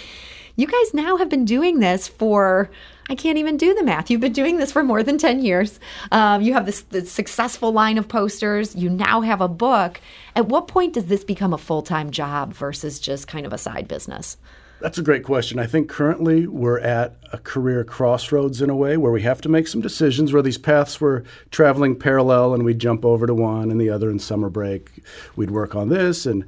You 0.56 0.68
guys 0.68 0.94
now 0.94 1.16
have 1.16 1.28
been 1.28 1.44
doing 1.44 1.80
this 1.80 2.06
for, 2.06 2.70
I 3.10 3.16
can't 3.16 3.38
even 3.38 3.56
do 3.56 3.74
the 3.74 3.82
math. 3.82 4.08
You've 4.08 4.20
been 4.20 4.32
doing 4.32 4.58
this 4.58 4.70
for 4.70 4.84
more 4.84 5.02
than 5.02 5.18
10 5.18 5.44
years. 5.44 5.80
Um, 6.12 6.42
you 6.42 6.52
have 6.52 6.64
this, 6.64 6.82
this 6.82 7.10
successful 7.10 7.72
line 7.72 7.98
of 7.98 8.06
posters. 8.06 8.76
You 8.76 8.88
now 8.88 9.20
have 9.22 9.40
a 9.40 9.48
book. 9.48 10.00
At 10.36 10.46
what 10.46 10.68
point 10.68 10.94
does 10.94 11.06
this 11.06 11.24
become 11.24 11.52
a 11.52 11.58
full 11.58 11.82
time 11.82 12.10
job 12.10 12.52
versus 12.52 13.00
just 13.00 13.26
kind 13.26 13.46
of 13.46 13.52
a 13.52 13.58
side 13.58 13.88
business? 13.88 14.36
That's 14.80 14.98
a 14.98 15.02
great 15.02 15.24
question. 15.24 15.58
I 15.58 15.66
think 15.66 15.88
currently 15.88 16.46
we're 16.46 16.80
at 16.80 17.16
a 17.32 17.38
career 17.38 17.84
crossroads 17.84 18.60
in 18.60 18.70
a 18.70 18.76
way 18.76 18.96
where 18.96 19.12
we 19.12 19.22
have 19.22 19.40
to 19.40 19.48
make 19.48 19.66
some 19.66 19.80
decisions 19.80 20.32
where 20.32 20.42
these 20.42 20.58
paths 20.58 21.00
were 21.00 21.24
traveling 21.50 21.98
parallel 21.98 22.54
and 22.54 22.64
we'd 22.64 22.80
jump 22.80 23.04
over 23.04 23.26
to 23.26 23.34
one 23.34 23.70
and 23.70 23.80
the 23.80 23.90
other 23.90 24.10
in 24.10 24.18
summer 24.18 24.50
break. 24.50 25.02
We'd 25.34 25.50
work 25.50 25.74
on 25.74 25.88
this 25.88 26.26
and 26.26 26.44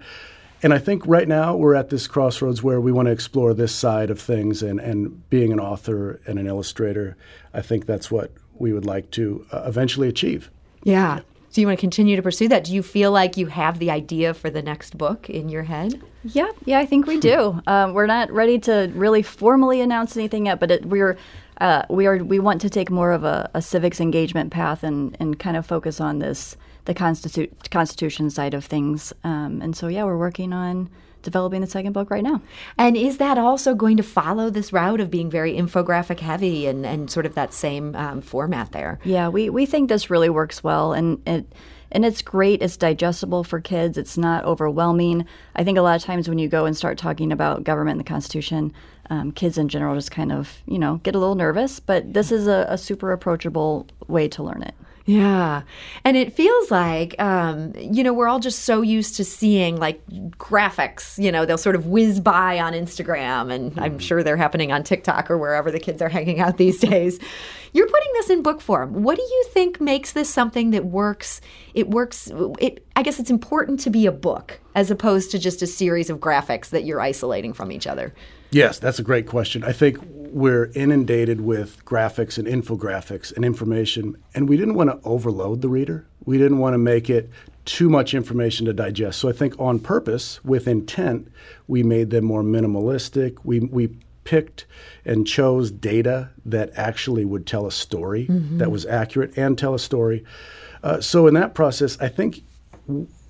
and 0.63 0.73
I 0.73 0.79
think 0.79 1.07
right 1.07 1.29
now 1.29 1.57
we're 1.57 1.75
at 1.75 1.91
this 1.91 2.07
crossroads 2.07 2.63
where 2.63 2.81
we 2.81 2.93
want 2.93 3.07
to 3.07 3.13
explore 3.13 3.55
this 3.55 3.75
side 3.75 4.11
of 4.11 4.21
things 4.21 4.63
and, 4.63 4.81
and 4.81 5.29
being 5.31 5.53
an 5.53 5.61
author 5.61 6.21
and 6.27 6.39
an 6.39 6.47
illustrator, 6.47 7.17
I 7.53 7.63
think 7.63 7.87
that's 7.87 8.11
what 8.11 8.33
we 8.55 8.73
would 8.73 8.87
like 8.87 9.11
to 9.13 9.47
uh, 9.53 9.65
eventually 9.67 10.09
achieve. 10.09 10.51
Yeah. 10.83 11.21
Do 11.53 11.61
you 11.63 11.67
want 11.69 11.79
to 11.79 11.81
continue 11.81 12.17
to 12.17 12.23
pursue 12.23 12.49
that? 12.49 12.65
Do 12.65 12.75
you 12.75 12.83
feel 12.83 13.13
like 13.13 13.39
you 13.39 13.47
have 13.47 13.79
the 13.79 13.91
idea 13.91 14.35
for 14.35 14.51
the 14.51 14.61
next 14.61 14.99
book 14.99 15.31
in 15.31 15.49
your 15.49 15.63
head? 15.63 16.03
Yeah, 16.23 16.51
yeah, 16.67 16.79
I 16.79 16.87
think 16.87 17.07
we 17.07 17.19
do. 17.19 17.63
Um, 17.67 17.95
we're 17.95 18.07
not 18.07 18.31
ready 18.31 18.59
to 18.61 18.93
really 18.95 19.23
formally 19.23 19.81
announce 19.81 20.17
anything 20.17 20.47
yet, 20.47 20.61
but 20.61 20.71
it, 20.71 20.85
we're 20.85 21.17
uh, 21.61 21.83
we 21.89 22.07
are 22.07 22.19
we 22.19 22.39
want 22.39 22.61
to 22.63 22.71
take 22.71 22.91
more 22.91 23.13
of 23.13 23.25
a, 23.25 23.51
a 23.55 23.63
civics 23.63 24.01
engagement 24.01 24.51
path 24.51 24.83
and 24.83 25.17
and 25.21 25.39
kind 25.39 25.57
of 25.57 25.67
focus 25.67 26.01
on 26.01 26.19
this 26.19 26.57
the 26.85 26.95
constitu- 26.95 27.51
constitution 27.71 28.31
side 28.31 28.55
of 28.55 28.65
things. 28.65 29.13
Um, 29.25 29.61
and 29.63 29.77
so 29.77 29.89
yeah, 29.89 30.05
we're 30.05 30.19
working 30.19 30.53
on 30.53 30.89
developing 31.23 31.61
the 31.61 31.67
second 31.67 31.93
book 31.93 32.09
right 32.11 32.23
now. 32.23 32.41
And 32.79 32.97
is 32.97 33.19
that 33.19 33.37
also 33.37 33.75
going 33.75 33.97
to 33.97 34.03
follow 34.03 34.49
this 34.49 34.73
route 34.73 35.01
of 35.01 35.11
being 35.11 35.29
very 35.29 35.55
infographic 35.55 36.21
heavy 36.21 36.67
and, 36.67 36.87
and 36.87 37.11
sort 37.11 37.27
of 37.27 37.35
that 37.35 37.53
same 37.53 37.97
um, 37.97 38.21
format 38.21 38.71
there? 38.71 39.01
Yeah, 39.05 39.29
we, 39.29 39.51
we 39.51 39.67
think 39.67 39.89
this 39.89 40.09
really 40.09 40.31
works 40.31 40.63
well, 40.63 40.93
and 40.93 41.21
it 41.27 41.53
and 41.93 42.05
it's 42.05 42.23
great. 42.23 42.63
It's 42.63 42.77
digestible 42.77 43.45
for 43.45 43.61
kids. 43.61 43.97
It's 43.97 44.19
not 44.19 44.45
overwhelming. 44.45 45.25
I 45.55 45.65
think 45.65 45.79
a 45.79 45.83
lot 45.83 45.97
of 45.97 46.03
times 46.03 46.29
when 46.29 46.39
you 46.39 46.49
go 46.49 46.65
and 46.65 46.77
start 46.77 46.99
talking 46.99 47.31
about 47.33 47.65
government 47.65 47.99
and 47.99 48.07
the 48.07 48.09
Constitution, 48.11 48.73
um, 49.11 49.33
kids 49.33 49.59
in 49.59 49.69
general 49.69 49.95
just 49.95 50.11
kind 50.11 50.33
of 50.33 50.59
you 50.67 50.79
know 50.79 50.97
get 51.03 51.15
a 51.15 51.19
little 51.19 51.35
nervous. 51.35 51.81
But 51.81 52.15
this 52.15 52.33
is 52.33 52.47
a, 52.47 52.67
a 52.69 52.79
super 52.79 53.13
approachable 53.13 53.87
way 54.07 54.29
to 54.29 54.43
learn 54.43 54.63
it. 54.63 54.75
Yeah. 55.07 55.63
And 56.05 56.17
it 56.17 56.33
feels 56.33 56.73
like, 56.73 57.15
um, 57.23 57.73
you 57.77 58.03
know, 58.03 58.13
we're 58.13 58.27
all 58.27 58.41
just 58.41 58.65
so 58.65 58.83
used 58.83 59.15
to 59.17 59.25
seeing 59.25 59.77
like 59.77 60.05
graphics, 60.37 61.23
you 61.23 61.31
know, 61.31 61.47
they'll 61.47 61.57
sort 61.57 61.77
of 61.77 61.87
whiz 61.87 62.19
by 62.19 62.59
on 62.59 62.73
Instagram, 62.73 63.53
and 63.53 63.71
mm-hmm. 63.71 63.81
I'm 63.81 63.99
sure 64.01 64.25
they're 64.25 64.37
happening 64.37 64.73
on 64.73 64.83
TikTok 64.83 65.31
or 65.31 65.39
wherever 65.39 65.71
the 65.71 65.79
kids 65.79 66.03
are 66.03 66.09
hanging 66.09 66.41
out 66.41 66.57
these 66.57 66.81
days. 66.81 67.21
You're 67.73 67.87
putting 67.87 68.13
this 68.15 68.31
in 68.31 68.43
book 68.43 68.61
form. 68.61 69.05
What 69.05 69.17
do 69.17 69.23
you 69.23 69.45
think 69.51 69.81
makes 69.81 70.13
this 70.13 70.29
something 70.29 70.71
that 70.71 70.87
works? 70.87 71.41
It 71.73 71.89
works, 71.89 72.33
it, 72.59 72.85
I 72.97 73.03
guess 73.03 73.21
it's 73.21 73.31
important 73.31 73.79
to 73.81 73.91
be 73.91 74.07
a 74.07 74.13
book 74.13 74.59
as 74.75 74.91
opposed 74.91 75.31
to 75.33 75.39
just 75.39 75.61
a 75.61 75.67
series 75.67 76.09
of 76.09 76.19
graphics 76.19 76.71
that 76.71 76.85
you're 76.85 77.01
isolating 77.01 77.53
from 77.53 77.71
each 77.71 77.87
other. 77.87 78.15
Yes, 78.51 78.79
that's 78.79 78.99
a 78.99 79.03
great 79.03 79.27
question. 79.27 79.63
I 79.63 79.73
think 79.73 79.99
we're 80.03 80.71
inundated 80.75 81.43
with 81.43 81.85
graphics 81.85 82.39
and 82.39 82.49
infographics 82.49 83.37
and 83.37 83.45
information, 83.45 84.17
and 84.35 84.49
we 84.49 84.57
didn't 84.57 84.75
want 84.75 84.91
to 84.91 85.07
overload 85.07 85.61
the 85.61 85.69
reader. 85.69 86.07
We 86.25 86.39
didn't 86.39 86.59
want 86.59 86.73
to 86.73 86.79
make 86.79 87.11
it 87.11 87.29
too 87.67 87.91
much 87.91 88.15
information 88.15 88.65
to 88.65 88.73
digest. 88.73 89.19
So 89.19 89.29
I 89.29 89.33
think 89.33 89.61
on 89.61 89.79
purpose, 89.79 90.43
with 90.43 90.67
intent, 90.67 91.31
we 91.67 91.83
made 91.83 92.09
them 92.09 92.25
more 92.25 92.43
minimalistic. 92.43 93.37
We, 93.45 93.61
we 93.61 93.95
picked 94.25 94.65
and 95.05 95.27
chose 95.27 95.71
data 95.71 96.31
that 96.47 96.71
actually 96.77 97.27
would 97.27 97.47
tell 97.47 97.67
a 97.67 97.73
story 97.73 98.27
mm-hmm. 98.27 98.57
that 98.57 98.71
was 98.71 98.87
accurate 98.87 99.37
and 99.37 99.59
tell 99.59 99.75
a 99.75 99.79
story. 99.79 100.25
Uh, 100.83 101.01
so 101.01 101.27
in 101.27 101.35
that 101.35 101.55
process, 101.55 101.99
I 102.01 102.09
think 102.09 102.43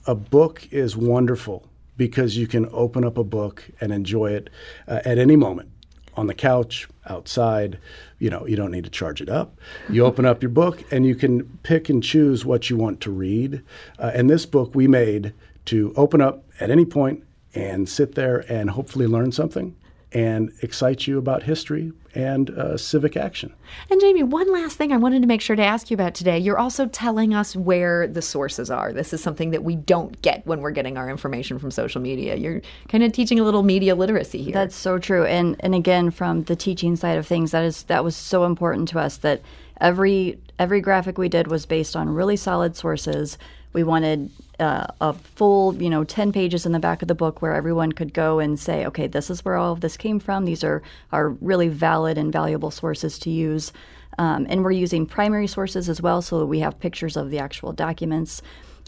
a 0.06 0.14
book 0.14 0.68
is 0.70 0.96
wonderful 0.96 1.68
because 1.96 2.36
you 2.36 2.46
can 2.46 2.68
open 2.72 3.04
up 3.04 3.16
a 3.16 3.24
book 3.24 3.64
and 3.80 3.92
enjoy 3.92 4.32
it 4.32 4.50
uh, 4.86 5.00
at 5.04 5.18
any 5.18 5.36
moment 5.36 5.70
on 6.14 6.26
the 6.26 6.34
couch, 6.34 6.88
outside. 7.06 7.78
You 8.18 8.30
know, 8.30 8.46
you 8.46 8.56
don't 8.56 8.70
need 8.70 8.84
to 8.84 8.90
charge 8.90 9.20
it 9.20 9.28
up. 9.28 9.58
You 9.88 10.04
open 10.04 10.24
up 10.24 10.42
your 10.42 10.50
book 10.50 10.82
and 10.90 11.06
you 11.06 11.14
can 11.14 11.58
pick 11.62 11.88
and 11.88 12.02
choose 12.02 12.44
what 12.44 12.70
you 12.70 12.76
want 12.76 13.00
to 13.02 13.10
read. 13.10 13.62
Uh, 13.98 14.12
and 14.14 14.30
this 14.30 14.46
book 14.46 14.74
we 14.74 14.88
made 14.88 15.34
to 15.66 15.92
open 15.96 16.20
up 16.20 16.44
at 16.60 16.70
any 16.70 16.84
point 16.84 17.24
and 17.54 17.88
sit 17.88 18.14
there 18.14 18.44
and 18.50 18.70
hopefully 18.70 19.06
learn 19.06 19.32
something 19.32 19.76
and 20.16 20.50
excite 20.62 21.06
you 21.06 21.18
about 21.18 21.42
history 21.42 21.92
and 22.14 22.48
uh, 22.48 22.74
civic 22.78 23.18
action. 23.18 23.52
And 23.90 24.00
Jamie, 24.00 24.22
one 24.22 24.50
last 24.50 24.78
thing 24.78 24.90
I 24.90 24.96
wanted 24.96 25.20
to 25.20 25.28
make 25.28 25.42
sure 25.42 25.56
to 25.56 25.62
ask 25.62 25.90
you 25.90 25.94
about 25.94 26.14
today. 26.14 26.38
You're 26.38 26.58
also 26.58 26.86
telling 26.86 27.34
us 27.34 27.54
where 27.54 28.08
the 28.08 28.22
sources 28.22 28.70
are. 28.70 28.94
This 28.94 29.12
is 29.12 29.22
something 29.22 29.50
that 29.50 29.62
we 29.62 29.76
don't 29.76 30.22
get 30.22 30.46
when 30.46 30.62
we're 30.62 30.70
getting 30.70 30.96
our 30.96 31.10
information 31.10 31.58
from 31.58 31.70
social 31.70 32.00
media. 32.00 32.34
You're 32.34 32.62
kind 32.88 33.04
of 33.04 33.12
teaching 33.12 33.38
a 33.38 33.44
little 33.44 33.62
media 33.62 33.94
literacy 33.94 34.42
here. 34.42 34.54
That's 34.54 34.74
so 34.74 34.98
true. 34.98 35.26
And 35.26 35.54
and 35.60 35.74
again, 35.74 36.10
from 36.10 36.44
the 36.44 36.56
teaching 36.56 36.96
side 36.96 37.18
of 37.18 37.26
things, 37.26 37.50
that 37.50 37.64
is 37.64 37.82
that 37.82 38.02
was 38.02 38.16
so 38.16 38.46
important 38.46 38.88
to 38.88 38.98
us 38.98 39.18
that 39.18 39.42
every 39.82 40.38
every 40.58 40.80
graphic 40.80 41.18
we 41.18 41.28
did 41.28 41.48
was 41.48 41.66
based 41.66 41.94
on 41.94 42.08
really 42.08 42.36
solid 42.36 42.74
sources 42.74 43.36
we 43.72 43.84
wanted 43.84 44.30
uh, 44.58 44.86
a 45.00 45.12
full, 45.12 45.74
you 45.80 45.90
know, 45.90 46.04
10 46.04 46.32
pages 46.32 46.64
in 46.64 46.72
the 46.72 46.78
back 46.78 47.02
of 47.02 47.08
the 47.08 47.14
book 47.14 47.42
where 47.42 47.54
everyone 47.54 47.92
could 47.92 48.14
go 48.14 48.38
and 48.38 48.58
say, 48.58 48.86
okay, 48.86 49.06
this 49.06 49.30
is 49.30 49.44
where 49.44 49.56
all 49.56 49.72
of 49.72 49.80
this 49.80 49.96
came 49.96 50.18
from. 50.18 50.44
These 50.44 50.64
are, 50.64 50.82
are 51.12 51.30
really 51.30 51.68
valid 51.68 52.16
and 52.16 52.32
valuable 52.32 52.70
sources 52.70 53.18
to 53.20 53.30
use. 53.30 53.72
Um, 54.18 54.46
and 54.48 54.64
we're 54.64 54.70
using 54.70 55.04
primary 55.04 55.46
sources 55.46 55.88
as 55.88 56.00
well, 56.00 56.22
so 56.22 56.44
we 56.46 56.60
have 56.60 56.78
pictures 56.78 57.16
of 57.16 57.30
the 57.30 57.38
actual 57.38 57.72
documents. 57.72 58.40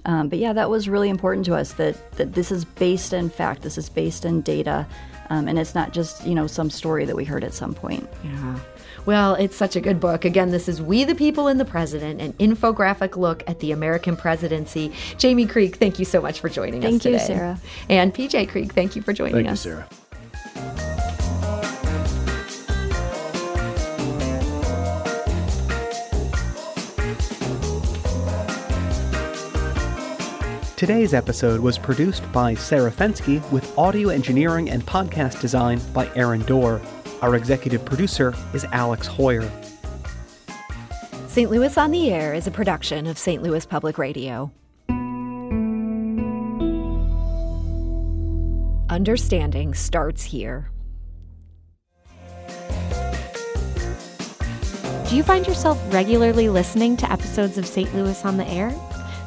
Um, 0.04 0.28
but 0.28 0.38
yeah, 0.38 0.52
that 0.52 0.70
was 0.70 0.88
really 0.88 1.08
important 1.08 1.44
to 1.46 1.54
us 1.54 1.72
that, 1.74 2.12
that 2.12 2.34
this 2.34 2.50
is 2.50 2.64
based 2.64 3.12
in 3.12 3.28
fact, 3.30 3.62
this 3.62 3.78
is 3.78 3.88
based 3.88 4.24
in 4.24 4.40
data, 4.42 4.86
um, 5.30 5.48
and 5.48 5.58
it's 5.58 5.74
not 5.74 5.92
just, 5.92 6.26
you 6.26 6.34
know, 6.34 6.46
some 6.46 6.70
story 6.70 7.04
that 7.04 7.14
we 7.14 7.24
heard 7.24 7.44
at 7.44 7.52
some 7.52 7.74
point. 7.74 8.08
Yeah. 8.24 8.58
Well, 9.04 9.34
it's 9.34 9.56
such 9.56 9.76
a 9.76 9.80
good 9.80 10.00
book. 10.00 10.24
Again, 10.24 10.50
this 10.50 10.68
is 10.68 10.82
We 10.82 11.04
the 11.04 11.14
People 11.14 11.48
and 11.48 11.58
the 11.58 11.64
President, 11.64 12.20
an 12.20 12.32
infographic 12.34 13.16
look 13.16 13.42
at 13.46 13.60
the 13.60 13.72
American 13.72 14.16
presidency. 14.16 14.92
Jamie 15.16 15.46
Creek, 15.46 15.76
thank 15.76 15.98
you 15.98 16.04
so 16.04 16.20
much 16.20 16.40
for 16.40 16.48
joining 16.48 16.82
thank 16.82 16.96
us. 16.96 17.02
Thank 17.02 17.14
you, 17.14 17.26
Sarah. 17.26 17.60
And 17.88 18.12
PJ 18.12 18.48
Creek, 18.50 18.72
thank 18.72 18.96
you 18.96 19.02
for 19.02 19.12
joining 19.12 19.34
thank 19.34 19.48
us. 19.48 19.64
Thank 19.64 19.76
you, 19.76 19.86
Sarah. 19.86 20.07
Today's 30.78 31.12
episode 31.12 31.58
was 31.58 31.76
produced 31.76 32.22
by 32.30 32.54
Sarah 32.54 32.92
Fenske 32.92 33.42
with 33.50 33.76
audio 33.76 34.10
engineering 34.10 34.70
and 34.70 34.86
podcast 34.86 35.40
design 35.40 35.80
by 35.92 36.08
Aaron 36.14 36.42
Doerr. 36.42 36.80
Our 37.20 37.34
executive 37.34 37.84
producer 37.84 38.32
is 38.54 38.64
Alex 38.66 39.08
Heuer. 39.08 39.50
St. 41.26 41.50
Louis 41.50 41.76
on 41.76 41.90
the 41.90 42.12
Air 42.12 42.32
is 42.32 42.46
a 42.46 42.52
production 42.52 43.08
of 43.08 43.18
St. 43.18 43.42
Louis 43.42 43.66
Public 43.66 43.98
Radio. 43.98 44.52
Understanding 48.88 49.74
starts 49.74 50.22
here. 50.22 50.70
Do 55.08 55.16
you 55.16 55.24
find 55.24 55.44
yourself 55.44 55.82
regularly 55.92 56.48
listening 56.48 56.96
to 56.98 57.10
episodes 57.10 57.58
of 57.58 57.66
St. 57.66 57.92
Louis 57.96 58.24
on 58.24 58.36
the 58.36 58.46
Air? 58.46 58.72